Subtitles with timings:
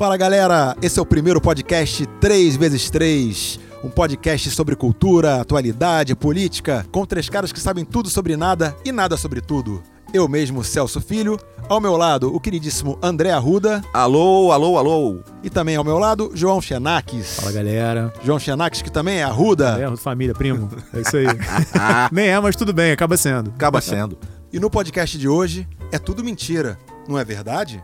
[0.00, 7.04] Fala galera, esse é o primeiro podcast 3x3, um podcast sobre cultura, atualidade, política, com
[7.04, 9.82] três caras que sabem tudo sobre nada e nada sobre tudo.
[10.14, 13.82] Eu mesmo, Celso Filho, ao meu lado, o queridíssimo André Arruda.
[13.92, 15.18] Alô, alô, alô.
[15.42, 17.36] E também ao meu lado, João Xenaques.
[17.38, 18.10] Fala galera.
[18.24, 19.78] João Xenaques, que também é Arruda.
[19.78, 20.70] É, família, primo.
[20.94, 21.26] É isso aí.
[22.10, 23.50] Nem é, mas tudo bem, acaba sendo.
[23.50, 24.16] Acaba sendo.
[24.50, 27.82] E no podcast de hoje, é tudo mentira, não é verdade?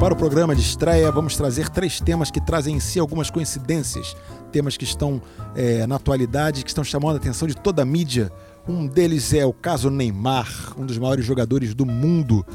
[0.00, 4.16] Para o programa de estreia, vamos trazer três temas que trazem em si algumas coincidências.
[4.50, 5.20] Temas que estão
[5.54, 8.32] é, na atualidade, que estão chamando a atenção de toda a mídia.
[8.66, 12.46] Um deles é o caso Neymar, um dos maiores jogadores do mundo,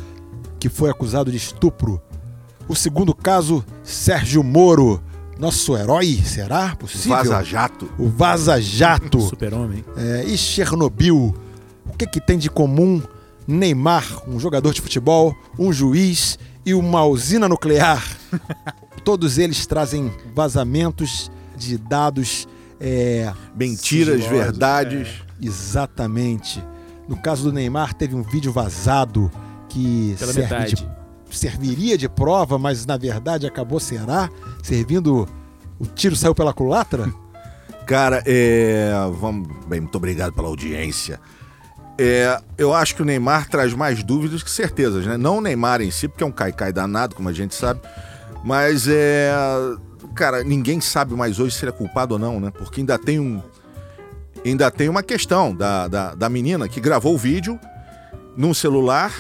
[0.60, 2.02] que foi acusado de estupro.
[2.68, 5.00] O segundo caso, Sérgio Moro,
[5.38, 7.16] nosso herói, será possível?
[7.16, 7.92] Vaza Jato.
[8.00, 9.22] O Vaza Jato.
[9.30, 9.86] Super-homem.
[9.96, 11.36] É, e Chernobyl.
[11.86, 13.04] O que, que tem de comum
[13.48, 18.04] Neymar, um jogador de futebol, um juiz e uma usina nuclear?
[19.04, 22.48] Todos eles trazem vazamentos de dados.
[22.80, 25.08] É, Mentiras, Sigilosos, verdades.
[25.42, 26.64] exatamente.
[27.08, 29.32] No caso do Neymar, teve um vídeo vazado
[29.70, 30.88] que serve de-
[31.30, 34.30] serviria de prova, mas na verdade acabou será
[34.64, 35.28] servindo.
[35.80, 37.14] O tiro saiu pela culatra?
[37.86, 38.92] Cara, é.
[39.20, 39.48] Vamos.
[39.68, 41.20] Bem, muito obrigado pela audiência.
[41.98, 45.16] É, eu acho que o Neymar traz mais dúvidas que certezas, né?
[45.16, 47.80] Não o Neymar em si, porque é um caicai danado, como a gente sabe.
[48.44, 49.32] Mas é.
[50.14, 52.52] Cara, ninguém sabe mais hoje se ele é culpado ou não, né?
[52.52, 53.42] Porque ainda tem um.
[54.46, 57.60] Ainda tem uma questão da, da, da menina que gravou o vídeo
[58.38, 59.12] num celular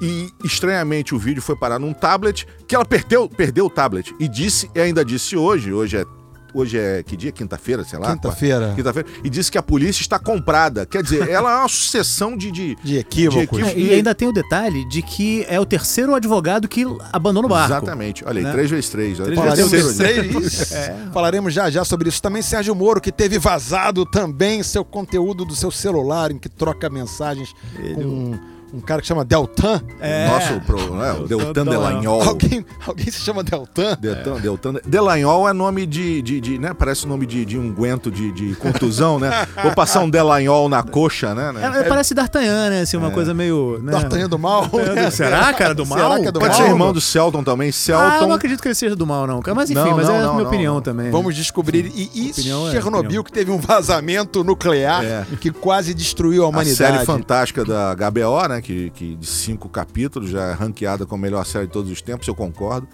[0.00, 4.28] e estranhamente o vídeo foi parar num tablet que ela perdeu, perdeu o tablet e
[4.28, 6.04] disse e ainda disse hoje, hoje é
[6.54, 7.32] hoje é que dia?
[7.32, 8.12] Quinta-feira, sei lá.
[8.12, 8.72] Quinta-feira.
[8.74, 9.08] Quinta-feira.
[9.24, 10.84] E disse que a polícia está comprada.
[10.86, 13.38] Quer dizer, ela é uma sucessão de, de De equívocos.
[13.38, 13.76] De equívocos.
[13.76, 17.50] É, e ainda tem o detalhe de que é o terceiro advogado que abandona o
[17.50, 17.72] barco.
[17.72, 18.24] Exatamente.
[18.26, 18.52] Olha aí, Né?
[18.52, 20.74] 3 vezes 3 Três Falaremos, vezes disso-
[21.12, 22.20] Falaremos já já sobre isso.
[22.22, 26.88] Também Sérgio Moro, que teve vazado também seu conteúdo do seu celular, em que troca
[26.90, 27.52] mensagens
[27.94, 28.38] com
[28.72, 29.80] um, cara que chama Deltan.
[30.00, 30.28] É.
[30.28, 32.22] Nosso pro, né, o Deltan Deltan Delagnol.
[32.22, 33.96] Alguém, alguém se chama Deltan?
[34.00, 34.74] Deltan, Deltan.
[34.86, 36.72] Delagnol é nome de, de, de, né?
[36.74, 39.46] Parece nome de, de unguento de, de contusão, né?
[39.62, 41.52] Vou passar um Delagnol na coxa, né?
[41.52, 41.80] né?
[41.80, 42.80] É, parece D'Artagnan, né?
[42.82, 43.78] Assim, uma coisa meio.
[43.82, 43.92] Né?
[43.92, 44.66] D'Artagnan do mal?
[44.66, 45.98] D'Artagnan- Será, cara, do mal?
[45.98, 46.62] Será que é do Pode mal?
[46.62, 47.66] ser irmão do Celton também.
[47.66, 48.26] Ah, eu Celton.
[48.26, 49.40] não acredito que ele seja do mal, não.
[49.40, 49.54] cara.
[49.54, 50.80] Mas enfim, Não, mas não, é a minha não, opinião não.
[50.80, 51.10] também.
[51.10, 51.86] Vamos descobrir.
[51.94, 55.24] E, e Opinião é Chernobyl, que teve um vazamento nuclear É.
[55.40, 56.76] que quase destruiu a a humanidade.
[56.76, 58.59] série fantástica da HBO, né?
[58.60, 62.02] Que, que de cinco capítulos, já é ranqueada como a melhor série de todos os
[62.02, 62.88] tempos, eu concordo.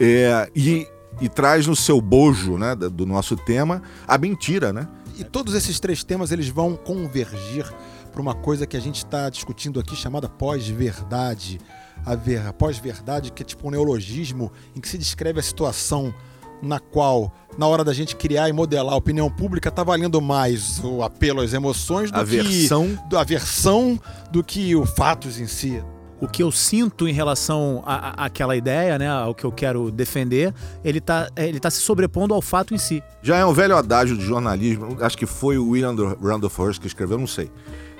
[0.00, 0.86] É, e,
[1.20, 2.74] e traz no seu bojo, né?
[2.74, 4.88] Do nosso tema, a mentira, né?
[5.18, 7.66] E todos esses três temas eles vão convergir
[8.12, 11.60] para uma coisa que a gente está discutindo aqui chamada pós-verdade.
[12.06, 16.14] A ver, pós-verdade que é tipo um neologismo em que se descreve a situação
[16.62, 20.80] na qual, na hora da gente criar e modelar a opinião pública, tá valendo mais
[20.82, 22.86] o apelo às emoções do A versão.
[22.88, 23.98] que do, a versão
[24.32, 25.82] do que o fatos em si.
[26.20, 29.88] o que eu sinto em relação à- à- àquela ideia, né, ao que eu quero
[29.88, 30.52] defender,
[30.84, 33.00] ele tá, ele tá se sobrepondo ao fato em si.
[33.22, 36.88] Já é um velho adágio de jornalismo, acho que foi o William Randolph Hearst que
[36.88, 37.48] escreveu, não sei.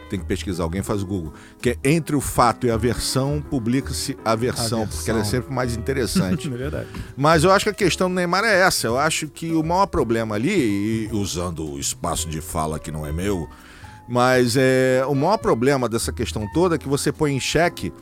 [0.08, 1.32] Tem que pesquisar, alguém faz o Google.
[1.60, 5.52] Que é entre o fato e a versão, publica-se a versão, porque ela é sempre
[5.52, 6.48] mais interessante.
[6.52, 6.88] é verdade.
[7.16, 8.86] Mas eu acho que a questão do Neymar é essa.
[8.86, 13.06] Eu acho que o maior problema ali, e usando o espaço de fala que não
[13.06, 13.48] é meu,
[14.08, 17.92] mas é o maior problema dessa questão toda é que você põe em xeque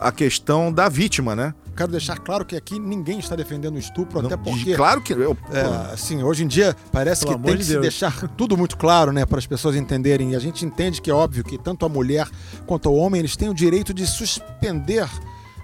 [0.00, 1.54] a questão da vítima, né?
[1.76, 5.12] Quero deixar claro que aqui ninguém está defendendo o estupro, até Não, porque Claro que
[5.12, 7.82] eu, É, assim, hoje em dia parece Pelo que tem de que se Deus.
[7.82, 10.32] deixar tudo muito claro, né, para as pessoas entenderem.
[10.32, 12.26] E a gente entende que é óbvio que tanto a mulher
[12.66, 15.06] quanto o homem eles têm o direito de suspender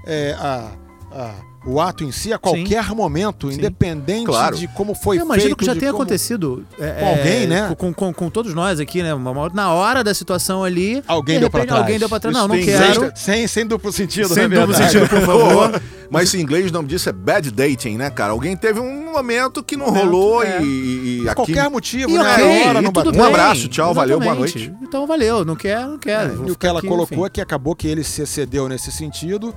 [0.06, 0.72] é, a-
[1.14, 1.34] a-
[1.64, 3.56] o ato em si a qualquer momento, Sim.
[3.58, 4.56] independente Claro.
[4.56, 5.56] de como foi eu imagino feito.
[5.58, 7.74] que já tenha como- acontecido é, Com alguém, é, né?
[7.78, 9.10] Com, com, com todos nós aqui, né?
[9.54, 11.04] Na hora da situação ali.
[11.06, 11.82] Alguém de deu pra repente, trás.
[11.84, 12.36] Alguém deu pra trás.
[12.36, 13.12] Isso Não, não quero.
[13.14, 15.80] Sem, sem duplo sentido, Sem né, duplo sentido, por favor.
[16.10, 18.32] Mas em inglês o nome disso é bad dating, né, cara?
[18.32, 20.60] Alguém teve um momento que não Momento, rolou é.
[20.60, 21.34] e, e, Por aqui...
[21.36, 22.20] qualquer motivo, E né?
[22.20, 22.32] ok,
[22.64, 23.22] a hora e não.
[23.22, 24.68] Um abraço, tchau, valeu, boa Exatamente.
[24.68, 24.74] noite.
[24.82, 26.32] Então valeu, não quero, não quero.
[26.32, 27.26] É, e o que ficar ela aqui, colocou enfim.
[27.26, 29.54] é que acabou que ele se excedeu nesse sentido.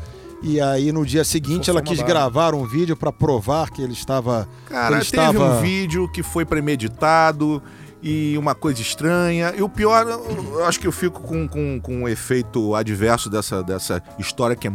[0.47, 4.47] E aí, no dia seguinte, ela quis gravar um vídeo para provar que ele estava.
[4.68, 5.57] Cara, ele teve estava...
[5.57, 7.63] um vídeo que foi premeditado
[8.00, 9.56] e uma coisa estranha.
[9.57, 13.63] E o pior, eu acho que eu fico com, com, com um efeito adverso dessa,
[13.63, 14.71] dessa história que é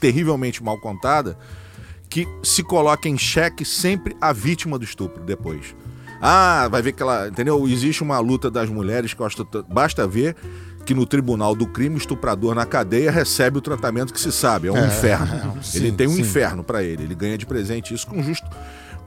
[0.00, 1.38] terrivelmente mal contada,
[2.10, 5.76] que se coloca em xeque sempre a vítima do estupro depois.
[6.20, 7.28] Ah, vai ver que ela.
[7.28, 7.68] Entendeu?
[7.68, 10.34] Existe uma luta das mulheres que eu acho que basta ver
[10.84, 14.68] que no tribunal do crime, o estuprador na cadeia recebe o tratamento que se sabe,
[14.68, 15.56] é um É, inferno.
[15.58, 16.22] é, sim, ele tem um sim.
[16.22, 18.46] inferno pra ele, ele ganha de presente isso com justo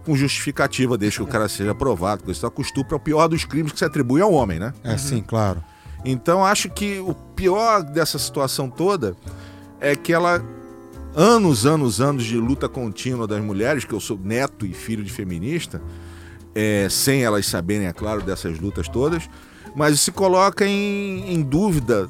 [0.06, 3.28] com justificativa, deixa que o cara seja aprovado, porque isso com estupro é o pior
[3.28, 4.72] dos crimes que se atribui ao homem, né?
[4.84, 5.64] É, sim, claro.
[6.06, 9.16] Então acho que o pior dessa situação toda
[9.82, 10.44] é que ela
[11.16, 15.12] anos, anos, anos de luta contínua das mulheres, que eu sou neto e filho de
[15.12, 15.82] feminista,
[16.54, 19.28] é, sem elas saberem, é claro, dessas lutas todas,
[19.76, 22.08] mas se coloca em, em dúvida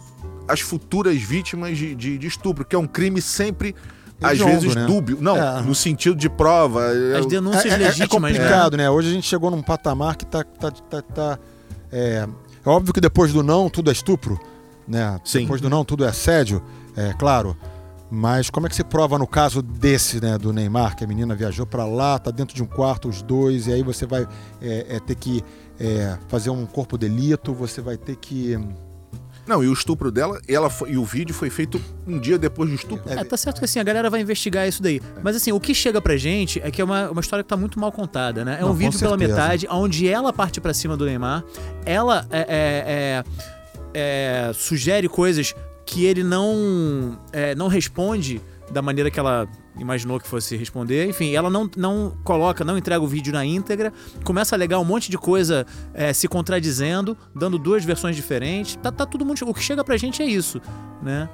[0.47, 3.75] as futuras vítimas de, de- de estupro, que é um crime sempre,
[4.21, 4.85] às vezes, né?
[4.85, 5.17] dúbio.
[5.19, 5.61] Não, É.
[5.61, 6.83] no sentido de prova.
[6.93, 8.07] é- As denúncias É, é- é legítimas, né?
[8.07, 8.89] complicado, né?
[8.89, 10.43] Hoje a gente chegou num patamar que tá.
[10.43, 11.39] tá, tá, tá-
[11.91, 12.27] é,
[12.65, 14.39] é óbvio que depois do não, tudo é estupro,
[14.87, 15.19] né?
[15.25, 15.41] Sim.
[15.41, 16.61] Depois do não, tudo é assédio,
[16.95, 17.57] é claro.
[18.11, 21.33] Mas como é que se prova no caso desse, né, do Neymar, que a menina
[21.33, 24.27] viajou pra lá, tá dentro de um quarto, os dois, e aí você vai
[24.61, 25.43] é, é, ter que
[25.79, 28.57] é, fazer um corpo delito, você vai ter que.
[29.47, 32.67] Não, e o estupro dela, ela foi- e o vídeo foi feito um dia depois
[32.67, 33.11] do estupro.
[33.13, 34.99] É, tá certo que assim, a galera vai investigar isso daí.
[35.21, 37.55] Mas assim, o que chega pra gente é que é uma, uma história que tá
[37.55, 38.57] muito mal contada, né?
[38.57, 41.43] É Não, um vídeo pela metade, onde ela parte pra cima do Neymar,
[41.85, 45.53] ela é, é- é- é, sugere coisas
[45.85, 48.41] que ele não, é, não responde
[48.71, 51.07] da maneira que ela imaginou que fosse responder.
[51.07, 53.91] Enfim, ela não, não coloca, não entrega o vídeo na íntegra,
[54.23, 58.75] começa a alegar um monte de coisa é, se contradizendo, dando duas versões diferentes.
[58.77, 59.47] Tá, tá tudo muito.
[59.47, 60.61] O que chega pra gente é isso,
[61.01, 61.29] né?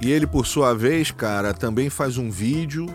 [0.00, 2.86] E ele, por sua vez, cara, também faz um vídeo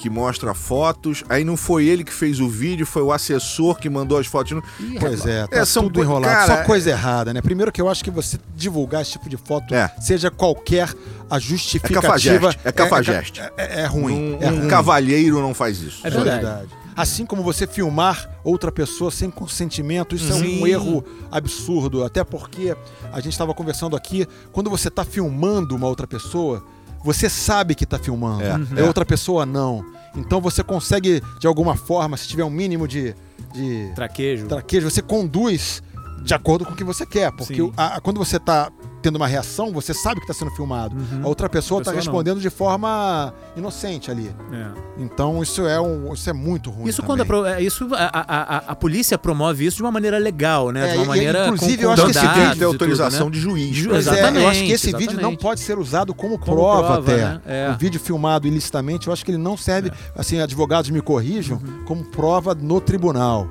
[0.00, 1.22] que mostra fotos.
[1.28, 4.52] Aí não foi ele que fez o vídeo, foi o assessor que mandou as fotos.
[4.80, 6.32] Ih, Pois é, tá É, são tudo enrolado.
[6.32, 7.42] cara, Só coisa errada, né?
[7.42, 9.92] Primeiro que eu acho que você divulgar esse tipo de foto, É.
[10.00, 10.88] seja qualquer
[11.28, 12.00] a justificativa.
[12.02, 13.40] cafajeste, é cafajeste.
[13.40, 14.34] É, é- é ruim.
[14.34, 14.68] Um, é um ruim.
[14.68, 16.00] cavalheiro não faz isso.
[16.04, 16.68] É Isso verdade.
[16.96, 20.66] Assim como você filmar outra pessoa sem consentimento, isso é um Sim.
[20.68, 22.04] erro absurdo.
[22.04, 22.76] Até porque
[23.12, 26.62] a gente estava conversando aqui, quando você está filmando uma outra pessoa,
[27.02, 28.42] você sabe que está filmando.
[28.42, 28.84] É, É, é.
[28.84, 29.84] outra pessoa não.
[30.16, 33.14] Então você consegue, de alguma forma, se tiver um mínimo de,
[33.52, 34.46] de Traquejo.
[34.48, 35.82] traquejo, você conduz
[36.24, 37.30] de acordo com o que você quer.
[37.32, 38.70] Porque o- a- quando você está
[39.02, 40.96] tendo uma reação, você sabe que está sendo filmado.
[41.22, 41.96] A outra pessoa está Uhum.
[41.96, 42.02] não.
[42.02, 44.34] respondendo de forma inocente ali.
[44.52, 44.66] É.
[44.98, 46.88] Então isso é, um, isso é muito ruim.
[46.88, 47.26] Isso também.
[47.26, 50.70] quando a, é, isso a, a, a, a polícia promove isso de uma maneira legal,
[50.70, 50.88] né?
[50.88, 53.26] É, de uma e- maneira inclusive, com, eu acho que esse vídeo Tem autorização tudo,
[53.26, 53.30] né?
[53.32, 53.76] de juiz.
[53.76, 55.40] Ju- Pois é, eu Exatamente, acho que esse vídeo não exatamente.
[55.42, 57.16] pode ser usado como, Como prova, prova, até.
[57.16, 57.40] né?
[57.46, 57.70] É.
[57.74, 61.84] O vídeo filmado ilicitamente, eu acho que ele não serve, assim, advogados me corrijam, Uhum.
[61.84, 63.46] como prova no tribunal.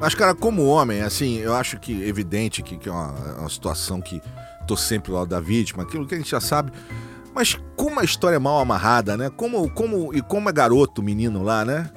[0.00, 3.40] Mas, cara, como homem, assim, eu acho que é evidente que, que é uma, é
[3.40, 4.20] uma situação que
[4.66, 6.72] tô sempre lá da vítima, aquilo que a gente já sabe.
[7.34, 9.28] Mas como a história é mal amarrada, né?
[9.28, 11.90] Como, como, e como é garoto, menino lá, né?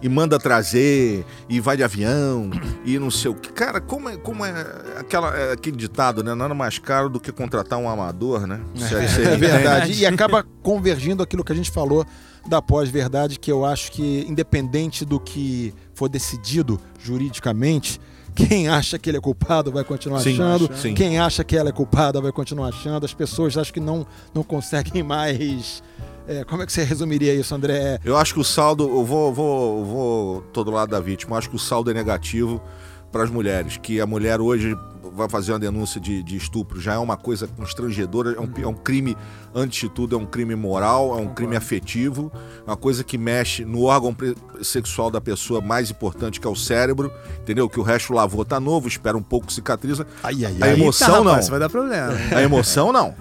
[0.00, 2.50] E manda trazer, e vai de avião,
[2.84, 3.52] e não sei o que.
[3.52, 4.52] Cara, como é, como é,
[4.96, 6.34] aquela, é aquele ditado, né?
[6.34, 8.60] Nada mais caro do que contratar um amador, né?
[8.74, 9.92] Isso é, isso é É verdade.
[9.92, 12.06] E acaba convergindo aquilo que a gente falou
[12.48, 18.00] da pós-verdade, que eu acho que, independente do que for decidido juridicamente,
[18.46, 20.94] quem acha que ele é culpado vai continuar Sim, achando, sim.
[20.94, 23.04] quem acha que ela é culpada vai continuar achando.
[23.04, 25.82] As pessoas acho que não, não conseguem mais.
[26.28, 27.98] é, como é que você resumiria isso, André?
[28.04, 31.50] Eu acho que o saldo, eu vou, vou, vou todo lado da vítima, eu acho
[31.50, 32.62] que o saldo é negativo
[33.10, 34.76] para as mulheres, que a mulher hoje
[35.18, 38.66] vai fazer uma denúncia de, de estupro, já é uma coisa constrangedora, é um, é
[38.66, 39.16] um crime,
[39.54, 42.32] antes de tudo, é um crime moral, é um crime afetivo,
[42.66, 44.16] uma coisa que mexe no órgão
[44.62, 47.68] sexual da pessoa mais importante, que é o cérebro, entendeu?
[47.68, 50.06] Que o resto lavou, tá novo, espera um pouco, cicatriza.
[50.22, 51.30] Ai, ai, A emoção Eita, não.
[51.30, 52.12] rapaz, vai dar problema.
[52.34, 53.14] A emoção não.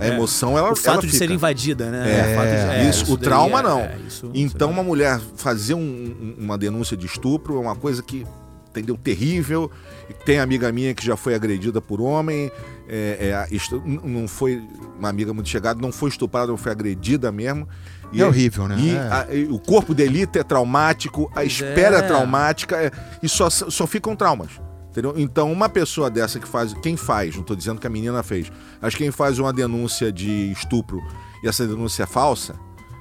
[0.00, 0.08] A É.
[0.08, 1.18] emoção, ela O fato ela de fica.
[1.18, 2.10] ser invadida, né?
[2.10, 3.78] É, O fato de- isso, o daí trauma é- não.
[3.80, 8.02] é, isso- Então, isso uma mulher fazer um- uma denúncia de estupro é uma coisa
[8.02, 8.26] que,
[8.72, 9.70] entendeu, terrível.
[10.08, 12.50] E Tem amiga minha que já foi agredida por homem,
[12.88, 14.60] é, é, isto- n- não foi
[14.98, 17.68] uma amiga muito chegada, não foi estuprada, não foi agredida mesmo.
[18.14, 18.76] É horrível, né?
[18.78, 18.98] E É.
[18.98, 22.02] a- e o corpo delito é traumático, a espera é, é.
[22.02, 22.90] traumática, é,
[23.22, 24.50] e só, só ficam traumas.
[24.90, 25.14] Entendeu?
[25.16, 26.74] Então, uma pessoa dessa que faz.
[26.82, 30.52] Quem faz, não estou dizendo que a menina fez, mas quem faz uma denúncia de
[30.52, 31.00] estupro
[31.42, 32.54] e essa denúncia é falsa,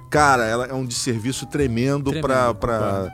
[0.09, 3.13] cara, ela é um desserviço tremendo, Tremendo, pra,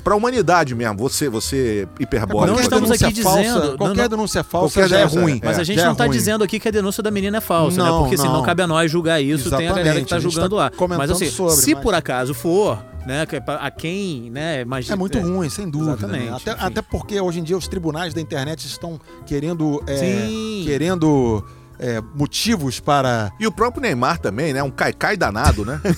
[0.00, 0.96] pra, pra humanidade mesmo.
[0.98, 2.54] Você, você hiperbólico.
[2.56, 4.08] Não estamos aqui falsa, dizendo- Qualquer não, não.
[4.08, 5.40] denúncia falsa Qualquer já é ruim.
[5.44, 6.16] Mas a gente já é não tá ruim.
[6.16, 7.88] dizendo aqui que a denúncia da menina é falsa, né?
[7.88, 8.42] Não, Porque senão não.
[8.42, 10.62] cabe a nós julgar isso, tem a galera que tá Exatamente, a gente julgando tá
[10.88, 10.98] lá.
[10.98, 14.94] Mas assim, sobre, se mas- por acaso for, né, é a quem, né, imagina...
[14.94, 16.06] É muito ruim, sem dúvida.
[16.06, 16.26] né?
[16.26, 20.62] Exatamente, Até, até porque hoje em dia os tribunais da internet estão querendo, é, Sim.
[20.66, 21.44] querendo
[21.80, 23.32] é, motivos para.
[23.40, 24.62] E o próprio Neymar também, né?
[24.62, 25.80] Um caicai danado, né?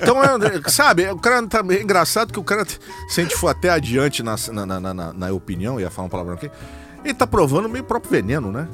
[0.00, 3.48] Então, é, sabe, o cara tá é engraçado que o cara, se a gente for
[3.48, 6.50] até adiante na, na, na, na, na opinião, ia falar uma palavra aqui,
[7.04, 8.68] ele tá provando meio próprio veneno, né?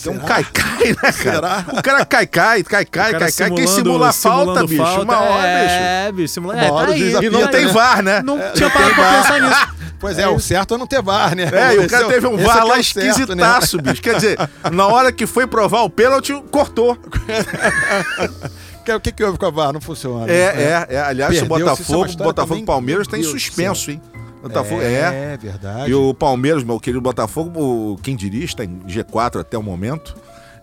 [0.00, 0.26] Que é um Será?
[0.26, 1.12] cai-cai, né, cara?
[1.12, 1.64] Será?
[1.68, 3.50] O cara cai-cai, cai-cai, O cai-cai.
[3.50, 4.82] Quem simula a falta, bicho?
[4.82, 5.74] falta, Uma hora, bicho.
[5.74, 6.32] É, bicho.
[6.32, 6.54] Simula...
[6.54, 7.12] Uma É, hora tá o aí.
[7.26, 7.72] E não tem né?
[7.72, 8.22] VAR, né?
[8.24, 9.68] Não tinha parado pra pensar nisso.
[10.00, 11.44] Pois é, o certo é não ter VAR, né?
[11.52, 13.08] É, e o cara é teve um é VAR é lá o certo, né?
[13.10, 14.02] esquisitaço, bicho.
[14.02, 14.38] Quer dizer,
[14.72, 16.98] na hora que foi provar o pênalti, cortou.
[18.84, 19.72] O que, que houve com a VAR?
[19.72, 20.28] Não funciona.
[20.28, 21.00] É, é, é.
[21.00, 24.02] Aliás, o é uma Botafogo, Botafogo também, Palmeiras tá em suspenso, hein?
[24.42, 25.32] Botafogo, é.
[25.32, 25.90] É, verdade.
[25.90, 30.16] E o Palmeiras, meu querido Botafogo, quem diria, está em G4 até o momento.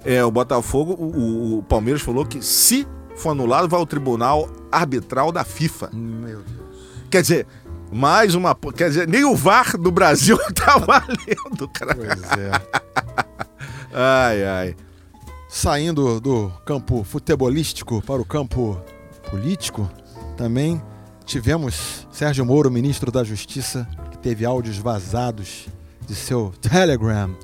[0.05, 4.49] É, o Botafogo, o, o- o Palmeiras falou que se for anulado, vai ao Tribunal
[4.71, 5.89] Arbitral da FIFA.
[5.93, 6.69] Meu Deus.
[7.09, 7.47] Quer dizer,
[7.91, 8.55] mais uma.
[8.55, 11.95] Quer dizer, nem o VAR do Brasil tá valendo, cara.
[11.95, 12.51] Pois é.
[13.91, 14.75] Ai, ai.
[15.49, 18.79] Saindo do campo futebolístico para o campo
[19.31, 19.89] político,
[20.37, 20.79] também
[21.29, 25.67] tivemos Sérgio Moro, ministro da Justiça, que teve áudios vazados
[26.07, 27.37] de seu Telegram.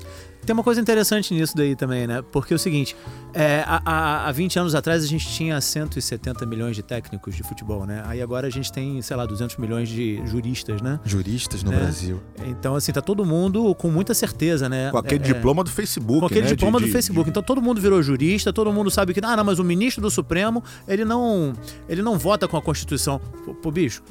[0.46, 2.22] Tem uma coisa interessante nisso daí também, né?
[2.30, 2.96] Porque é o seguinte,
[3.34, 7.42] é, há, há- há 20 anos atrás a gente tinha 170 milhões de técnicos de
[7.42, 8.02] futebol, né?
[8.06, 11.00] Aí agora a gente tem, sei lá, 200 milhões de juristas, né?
[11.04, 11.76] Juristas no É.
[11.76, 12.22] Brasil.
[12.46, 14.90] Então, assim, tá todo mundo com muita certeza, né?
[14.92, 16.20] Com aquele É, é, diploma do Facebook.
[16.20, 16.48] Com aquele né?
[16.48, 17.24] diploma De- do de- Facebook.
[17.24, 19.20] de- Então todo mundo virou jurista, todo mundo sabe que.
[19.24, 21.52] Ah, não, mas o ministro do Supremo, ele não.
[21.88, 23.20] Ele não vota com a Constituição.
[23.44, 24.02] Pô, pô, bicho.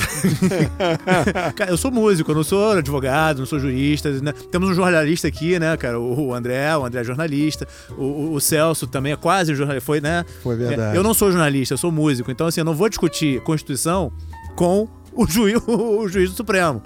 [1.54, 4.10] Cara, eu sou músico, eu não sou advogado, não sou jurista.
[4.20, 4.32] né?
[4.50, 5.98] Temos um jornalista aqui, né, cara?
[6.00, 7.66] O André, o André é jornalista.
[7.96, 9.84] O, o- Celso também é quase jornalista.
[9.86, 10.24] Foi, né?
[10.42, 10.96] Foi verdade.
[10.96, 12.30] É, eu não sou jornalista, eu sou músico.
[12.30, 14.12] Então, assim, eu não vou discutir Constituição
[14.56, 16.82] com o, juiz, o juiz do Supremo.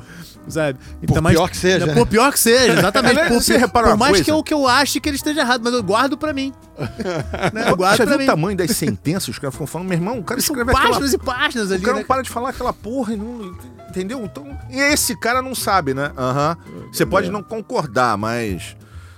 [0.48, 0.78] Sabe?
[1.02, 1.92] Então, Por pior que seja?
[1.94, 3.28] Por pior que seja, exatamente.
[3.28, 4.24] Por, você reparou por mais coisa?
[4.24, 6.52] que eu, que eu ache que ele esteja errado, mas eu guardo pra mim.
[7.52, 7.68] né?
[7.70, 8.24] Eu guardo Já pra viu mim.
[8.24, 9.28] o tamanho das sentenças?
[9.28, 11.82] Os caras ficam falando, meu irmão, o cara escreve aquela páginas e páginas O ali,
[11.82, 12.00] cara né?
[12.00, 13.56] não para de falar aquela porra e não.
[13.88, 14.22] Entendeu?
[14.24, 14.46] Então.
[14.70, 16.12] E esse cara não sabe, né?
[16.16, 16.56] Aham.
[16.92, 18.76] Você pode não concordar, mas.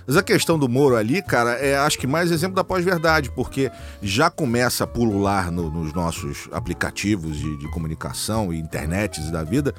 [0.09, 3.69] Mas a questão do Moro ali, cara, é acho que mais exemplo da pós-verdade, porque
[4.01, 9.75] já começa a pulular no- nos nossos aplicativos de, de comunicação e internets da vida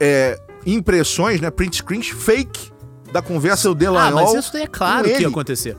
[0.00, 1.50] é, impressões, né?
[1.50, 2.72] Print screens fake
[3.12, 4.14] da conversa do Ah, Delanhol.
[4.14, 5.76] mas isso daí é claro que ia acontecer.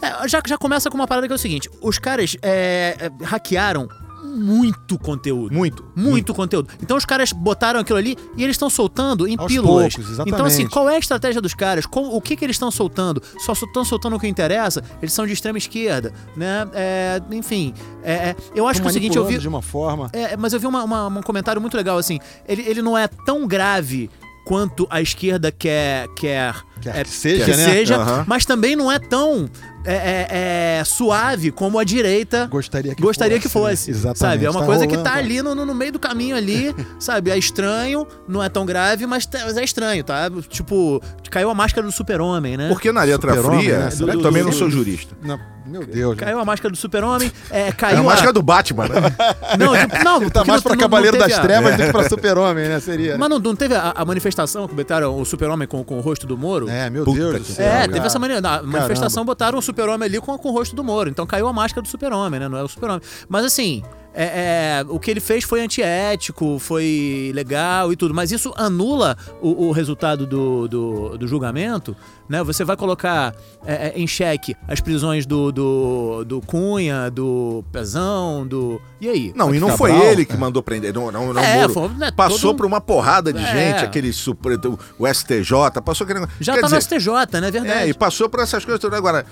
[0.00, 3.24] É, já, já começa com uma parada que é o seguinte: os caras é, é,
[3.24, 3.88] hackearam
[4.28, 5.54] muito conteúdo.
[5.54, 5.84] Muito.
[5.96, 6.68] Muito conteúdo.
[6.82, 9.94] Então os caras botaram aquilo ali e eles estão soltando em Aos pílulas.
[9.94, 10.34] poucos, exatamente.
[10.34, 11.86] então, assim, qual é a estratégia dos caras?
[11.86, 13.22] Qual- o que, que eles estão soltando?
[13.38, 14.82] Só estão soltando o que interessa?
[15.02, 16.68] Eles são de extrema esquerda, né?
[16.74, 19.38] É, enfim, é, é, eu acho que é o seguinte, eu vi.
[19.38, 20.10] De uma forma.
[20.12, 22.18] É, mas eu vi uma- uma- um comentário muito legal, assim.
[22.46, 24.10] Ele, ele não é tão grave
[24.44, 26.08] quanto a esquerda quer.
[26.16, 27.64] quer Quer é, que seja, que né?
[27.64, 28.24] seja, Aham.
[28.26, 29.48] mas também não é tão
[29.84, 33.48] é, é, é, suave como a direita Gostaria que gostaria fosse.
[33.48, 33.90] que fosse.
[33.90, 33.96] né?
[33.96, 34.18] Exatamente.
[34.18, 34.44] Sabe?
[34.44, 36.74] É uma Tá coisa que rolando, tá ali no, no- no meio do caminho ali,
[36.98, 37.30] sabe?
[37.30, 40.30] É estranho, não é tão grave, mas, tá- mas é estranho, tá?
[40.48, 42.68] Tipo, caiu a máscara do super-homem, né?
[42.68, 43.88] Porque na letra fria, né?
[44.00, 45.16] Eu que também do- não sou jurista.
[45.22, 46.16] Não, meu Deus.
[46.16, 46.24] né?
[46.24, 48.94] Caiu a máscara do super-homem, é, É caiu a máscara do Batman, né?
[49.58, 52.06] Não, tipo, não, Tá mais pra não- Cavaleiro não das a- Trevas do que pra
[52.08, 52.80] Super-Homem, né?
[52.80, 53.16] Seria.
[53.18, 56.26] Mas não, não teve a, a manifestação que botaram o super-homem com, com o rosto
[56.26, 56.68] do Moro?
[56.68, 57.66] É, meu Puta Deus do céu.
[57.66, 57.92] É, cara.
[57.92, 61.08] teve essa mani- na manifestação, botaram o super-homem ali com, com o rosto do Moro.
[61.10, 62.48] Então caiu a máscara do super-homem, né?
[62.48, 63.02] Não é o super-homem.
[63.28, 63.82] Mas assim,
[64.14, 68.14] é- é, o que ele fez foi antiético, foi legal e tudo.
[68.14, 71.96] Mas isso anula o, o resultado do, do, do julgamento,
[72.28, 72.42] né?
[72.42, 73.34] Você vai colocar
[73.64, 78.80] é, é, em xeque as prisões do, do, do Cunha, do Pezão, do...
[79.00, 79.32] E aí?
[79.36, 80.36] Não, e não Cabral, foi ele que é.
[80.36, 80.92] mandou prender.
[80.92, 83.46] Não, não, não É, foi, né, Passou todo- por uma porrada de É.
[83.72, 84.58] gente, aquele supre-
[84.98, 86.26] o STJ, passou aquele.
[86.40, 87.50] Já Quer tá dizer, no STJ, né?
[87.50, 87.78] Verdade.
[87.84, 88.98] É, e passou por essas coisas todas.
[88.98, 89.24] Agora,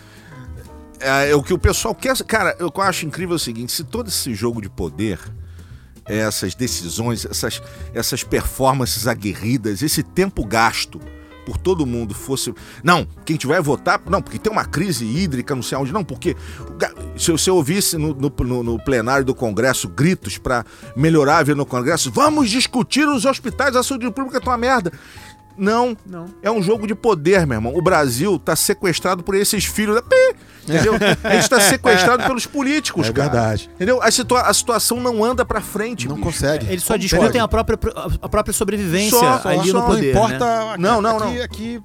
[1.01, 2.17] é, o que o pessoal quer.
[2.25, 5.19] Cara, eu acho incrível o seguinte: se todo esse jogo de poder,
[6.05, 7.63] essas decisões, essas,
[7.95, 11.01] essas performances aguerridas, esse tempo gasto
[11.45, 12.53] por todo mundo fosse.
[12.83, 14.01] Não, quem tiver votar.
[14.11, 15.93] Não, porque tem uma crise hídrica, não sei onde.
[15.93, 16.37] Não, porque.
[17.17, 20.65] Se eu ouvisse no, no- no- plenário do Congresso gritos para
[20.97, 24.93] melhorar a vida no Congresso, vamos discutir os hospitais, a saúde pública tá uma merda.
[25.59, 26.27] Não, Não.
[26.43, 27.73] é um jogo de poder, meu irmão.
[27.75, 30.03] O Brasil tá sequestrado por esses filhos da.
[30.69, 30.95] Entendeu?
[31.25, 33.31] A gente tá sequestrado pelos políticos, É cara.
[33.31, 33.71] verdade.
[33.75, 34.03] Entendeu?
[34.03, 36.09] A, situa- a situação não anda pra frente.
[36.09, 36.27] Não bicho.
[36.27, 36.67] consegue.
[36.67, 37.39] Eles só Como discutem pode?
[37.39, 37.79] a própria,
[38.21, 39.79] a própria sobrevivência Só, ali só.
[39.81, 40.15] no poder.
[40.15, 40.45] Não importa.
[40.45, 40.71] né?
[40.73, 41.45] aqui- Não, não, aqui, não.
[41.45, 41.83] aqui,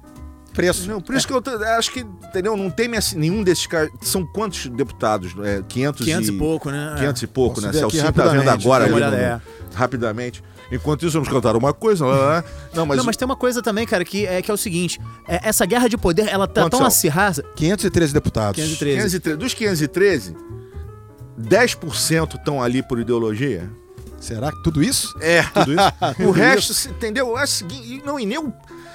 [0.52, 0.88] preço.
[0.90, 1.42] Não, por isso que eu
[1.78, 2.56] acho que, entendeu?
[2.56, 3.90] Não tem assim, nenhum desses caras.
[4.02, 5.32] São quantos deputados?
[5.44, 6.94] É, 500, 500 e pouco, né?
[6.98, 7.72] 500 e pouco, Posso né?
[7.72, 9.42] Celcinho tá vendo agora ali no- no-
[9.74, 10.42] rapidamente.
[10.72, 12.06] Enquanto isso, vamos cantar uma coisa.
[12.06, 12.44] lá, lá.
[12.74, 14.98] Não, mas, Não, mas tem uma coisa também, cara, que é, que é o seguinte:
[15.28, 16.86] é, essa guerra de poder, ela tá Quantos tão são?
[16.86, 17.42] acirrada.
[17.54, 18.56] 513 deputados.
[18.60, 18.96] 513.
[19.20, 20.36] 513, dos 513,
[21.38, 23.70] 10% estão ali por ideologia?
[24.20, 25.14] Será que tudo isso?
[25.20, 26.28] É, tudo isso.
[26.28, 27.28] o resto, você entendeu?
[27.28, 28.52] Eu acho o seguinte, e não, e nem o-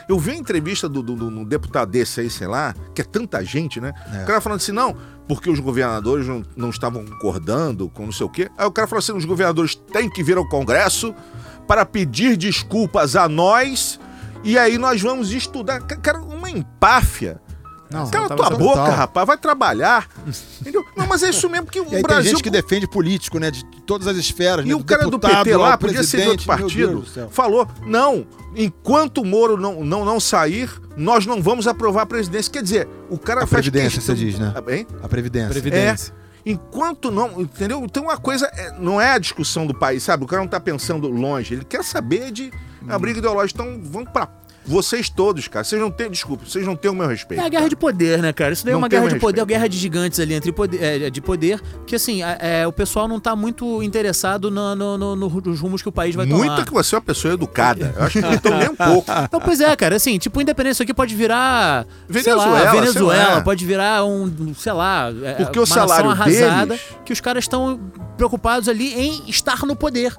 [0.08, 3.04] eu vi a entrevista do, do, do- do deputado desse aí, sei lá, que é
[3.06, 3.92] tanta gente, né?
[4.14, 4.24] É.
[4.24, 4.96] O cara falando assim, não,
[5.28, 8.50] porque os governadores não, não estavam concordando com não sei o quê.
[8.58, 11.14] Aí o cara falou assim, os governadores têm que vir ao Congresso
[11.68, 14.00] para pedir desculpas a nós
[14.44, 15.82] e aí nós vamos estudar.
[15.82, 17.42] Ca- Cara, uma empáfia.
[17.90, 18.92] Não, Cala tava tua sendo boca, tal.
[18.92, 20.10] rapaz, vai trabalhar.
[20.60, 20.84] Entendeu?
[20.96, 22.32] Não, mas é isso mesmo que o E aí tem Brasil...
[22.32, 23.50] gente que defende político, né?
[23.50, 24.66] De todas as esferas.
[24.66, 24.76] E né?
[24.76, 29.22] o cara do deputado PT lá, podia ser de outro partido, do falou: não, enquanto
[29.22, 32.52] o Moro não, não, não sair, nós não vamos aprovar a presidência.
[32.52, 34.54] Quer dizer, o cara A faz Previdência, questão- você diz, né?
[34.54, 34.86] Ah, Hein?
[35.02, 35.50] A Previdência.
[35.50, 36.14] Previdência.
[36.52, 37.42] Enquanto não.
[37.42, 37.84] Entendeu?
[37.84, 40.24] Então uma coisa é- não é a discussão do país, sabe?
[40.24, 42.52] O cara não tá pensando longe, ele quer saber de
[42.88, 43.62] a briga ideológica.
[43.62, 44.30] Então vamos pra.
[44.68, 45.64] Vocês todos, cara.
[45.64, 46.10] Vocês não têm.
[46.12, 47.42] Desculpa, vocês não têm o meu respeito.
[47.42, 48.54] É a guerra de poder, né, cara?
[48.54, 49.48] Isso daí é Não uma tem guerra de poder, respeito.
[49.48, 53.08] guerra de gigantes ali entre poder, é, de poder, que assim, é, é, o pessoal
[53.08, 56.44] não tá muito interessado no, no- no- no- nos rumos que o país vai Muito
[56.52, 56.66] tomar.
[56.66, 57.94] que você é uma pessoa educada.
[57.96, 59.10] Eu acho que não estão nem um pouco.
[59.24, 61.86] Então, pois é, cara, assim, tipo, independente, isso aqui pode virar.
[62.10, 63.42] Venezuela, lá, Venezuela, lá.
[63.42, 65.10] pode virar um, sei lá.
[65.24, 67.80] é, Porque o uma salário arrasada, deles- que os caras estão
[68.18, 70.14] preocupados ali em estar no poder.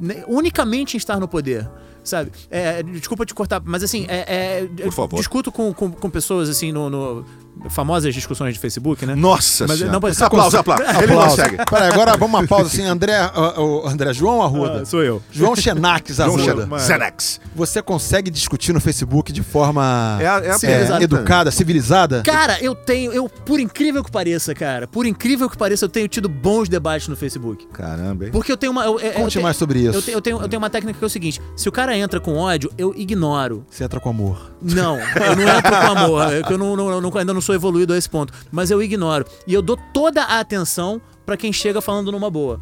[0.00, 1.68] né, Unicamente em estar no poder.
[2.04, 2.32] Sabe?
[2.50, 5.16] É, desculpa te cortar, mas assim, é, é, Por favor.
[5.18, 7.24] discuto com, com, com pessoas assim no, no-
[7.68, 9.14] famosas discussões de Facebook, né?
[9.14, 9.92] Nossa Mas senhora.
[9.92, 10.86] não, mas- aplausos, aplausos.
[10.88, 11.36] Ele Aplausos.
[11.36, 11.56] consegue.
[11.64, 12.84] Peraí, agora vamos uma pausa assim.
[12.84, 14.82] André, ah, o André João Arruda.
[14.82, 15.22] Ah, sou eu.
[15.30, 16.44] João Xenax João Arruda.
[16.64, 16.82] Xenax.
[16.86, 17.40] Xenax.
[17.54, 20.66] Você consegue discutir no Facebook de forma É a- é
[20.98, 22.22] é, educada, civilizada?
[22.22, 26.08] Cara, eu tenho, eu, por incrível que pareça, cara, por incrível que pareça, eu tenho
[26.08, 27.66] tido bons debates no Facebook.
[27.72, 28.30] Caramba, hein?
[28.32, 28.84] Porque eu tenho uma.
[28.84, 29.96] eu- eu- Conte eu mais sobre isso.
[29.98, 31.96] Eu tenho, eu, tenho, eu tenho uma técnica que é o seguinte: se o cara
[31.96, 33.64] entra com ódio, eu ignoro.
[33.70, 34.52] Você entra com amor.
[34.62, 36.32] Não, eu não entro com amor.
[36.32, 38.32] é Eu não, não- não- ainda não sou evoluído a esse ponto.
[38.50, 39.26] Mas eu ignoro.
[39.46, 42.60] E eu dou toda a atenção pra quem chega falando numa boa.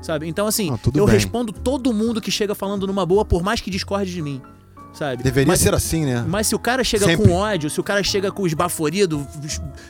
[0.00, 0.26] Sabe?
[0.26, 1.14] Então, assim, Ah, tudo eu bem.
[1.14, 4.40] respondo todo mundo que chega falando numa boa, por mais que discorde de mim.
[4.92, 5.22] Sabe?
[5.22, 6.24] Deveria Mas- ser assim, né?
[6.26, 7.28] mas se o cara chega Sempre.
[7.28, 9.24] com ódio, se o cara chega com esbaforido,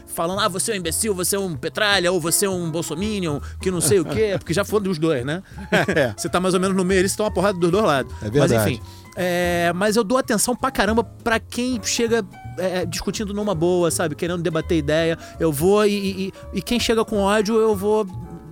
[0.07, 3.41] falando, ah, você é um imbecil, você é um petralha, ou você é um bolsominion,
[3.63, 5.43] que não sei o quê, porque já foram dos dois, né?
[5.97, 6.13] É.
[6.15, 8.13] Você tá mais ou menos no meio, eles estão uma porrada dos dois lados.
[8.21, 8.53] É verdade.
[8.55, 8.81] Mas enfim,
[9.17, 12.23] é, mas eu dou atenção pra caramba pra quem chega
[12.61, 14.15] é, discutindo numa boa, sabe?
[14.15, 15.19] Querendo debater ideia.
[15.39, 15.93] Eu vou e,
[16.29, 18.07] e- e- quem chega com ódio, eu vou.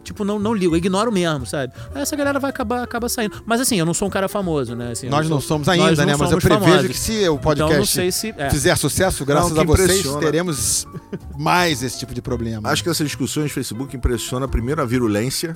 [0.04, 1.72] Tipo, não, não ligo, eu ignoro mesmo, sabe?
[1.94, 3.42] Aí Essa galera vai acabar, acaba saindo.
[3.44, 4.92] Mas assim, eu não sou um cara famoso, né?
[4.92, 6.12] Assim, Nós não sou- somos ainda, não né?
[6.12, 6.90] Mas eu somos prevejo famosos.
[6.92, 8.34] que se o Então, podcast não sei se.
[8.38, 8.48] é.
[8.48, 10.20] fizer sucesso, graças Não, a vocês, impressiona.
[10.20, 10.86] teremos
[11.36, 12.70] mais esse tipo de problema.
[12.70, 15.54] Acho que essas discussões no Facebook impressiona primeiro a virulência,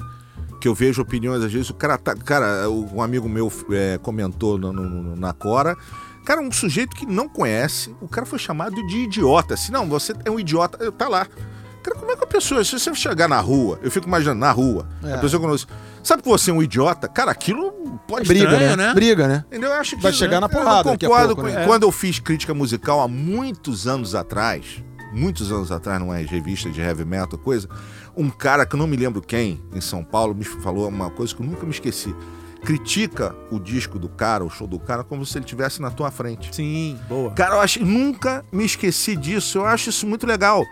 [0.60, 2.14] que eu vejo opiniões, às vezes, o cara tá.
[2.14, 5.76] Cara, um amigo meu é, comentou no- no- no- na Cora.
[6.24, 9.54] Cara, um sujeito que não conhece, o cara foi chamado de idiota.
[9.54, 11.26] Assim, não, você é um idiota, eu- tá lá.
[11.82, 14.52] Cara, como é que a pessoa, se você chegar na rua, eu fico imaginando, na
[14.52, 15.14] rua, É.
[15.14, 15.70] a pessoa conosco,
[16.02, 17.08] sabe que você é um idiota?
[17.08, 17.72] Cara, aquilo
[18.06, 18.86] pode Briga, estranho, né?
[18.88, 18.94] né?
[18.94, 19.44] Briga, né?
[19.48, 19.70] Entendeu?
[19.70, 21.66] Eu acho que Vai chegar na porrada Eu concordo pouco, com- né?
[21.66, 24.80] Quando eu fiz crítica musical há muitos anos atrás,
[25.12, 27.68] muitos anos atrás, numa revista de heavy metal, coisa,
[28.16, 31.34] um cara que eu não me lembro quem, em São Paulo, me falou uma coisa
[31.34, 32.14] que eu nunca me esqueci.
[32.64, 36.10] Critica o disco do cara, o show do cara, como se ele estivesse na tua
[36.10, 36.54] frente.
[36.54, 37.30] Sim, boa.
[37.32, 39.58] Cara, eu acho, nunca me esqueci disso.
[39.58, 40.62] Eu acho isso muito legal.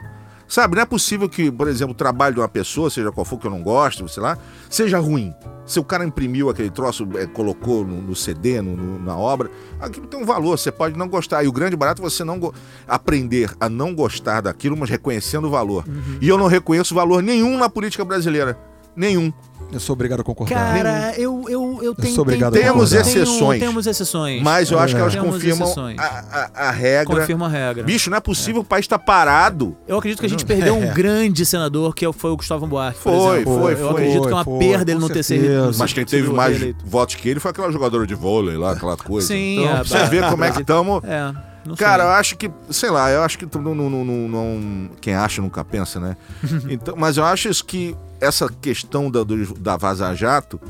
[0.47, 3.39] Sabe, não é possível que, por exemplo, o trabalho de uma pessoa, seja qual for
[3.39, 4.37] que eu não gosto, sei lá,
[4.69, 5.33] seja ruim.
[5.65, 9.49] Se o cara imprimiu aquele troço, é, colocou no, no CD, no- no- na obra,
[9.81, 11.45] aquilo tem um valor, você pode não gostar.
[11.45, 12.53] E o grande barato é você não
[12.89, 15.85] aprender a não gostar daquilo, mas reconhecendo o valor.
[16.21, 18.59] E eu não reconheço valor nenhum na política brasileira.
[18.97, 19.33] Nenhum.
[19.73, 20.55] Eu sou obrigado a concordar.
[20.77, 22.15] Cara, eu, eu, eu tenho.
[22.15, 23.61] sou obrigado a tenho- Temos tenho- exceções.
[23.61, 24.43] Temos exceções.
[24.43, 25.99] Mas eu acho que elas Temos confirmam exceções.
[25.99, 27.21] a, a- a regra.
[27.21, 27.83] Confirma a regra.
[27.85, 29.77] Bicho, não é possível, o país tá parado.
[29.87, 32.99] Eu acredito que a gente perdeu um grande senador, que foi o Gustavo Buarque.
[33.01, 33.61] por Foi, exemplo.
[33.61, 33.91] foi, Eu foi.
[33.91, 35.67] acredito que é uma Foi, perda ele não ter certeza.
[35.73, 35.79] sido.
[35.79, 36.85] Mas quem teve mais reeleito.
[36.85, 39.29] votos que ele foi aquela jogadora de vôlei lá, aquela coisa.
[39.29, 41.05] Sim, então, é, pra você ver como é que estamos.
[41.05, 41.33] É,
[41.65, 42.17] não Cara, eu sei.
[42.19, 45.65] acho que, sei lá, eu acho que não, não, não, não- não- quem acha nunca
[45.65, 46.17] pensa, né?
[46.69, 50.61] Então, mas eu acho isso que essa questão da, do- da Vaza Jato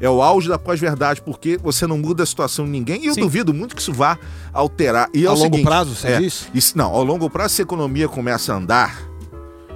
[0.00, 3.14] é o auge da pós-verdade, porque você não muda a situação de ninguém e eu
[3.14, 3.20] Sim.
[3.22, 4.18] duvido muito que isso vá
[4.52, 5.08] alterar.
[5.14, 6.48] E é A o longo seguinte, prazo, você é, diz?
[6.54, 8.94] Isso, não, ao longo prazo, se a economia começa a andar,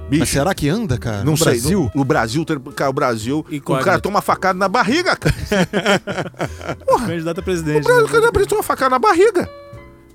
[0.09, 1.23] Mas bicho, será que anda, cara?
[1.23, 1.45] não no sei.
[1.47, 1.81] Brasil?
[1.95, 3.85] No, no Brasil, cara, o Brasil, o Incógnito.
[3.85, 5.35] cara toma facada na barriga, cara.
[7.07, 7.81] Candidato a presidente.
[7.81, 8.11] O Brasil, né?
[8.11, 9.49] cara, o Brasil toma facada na barriga.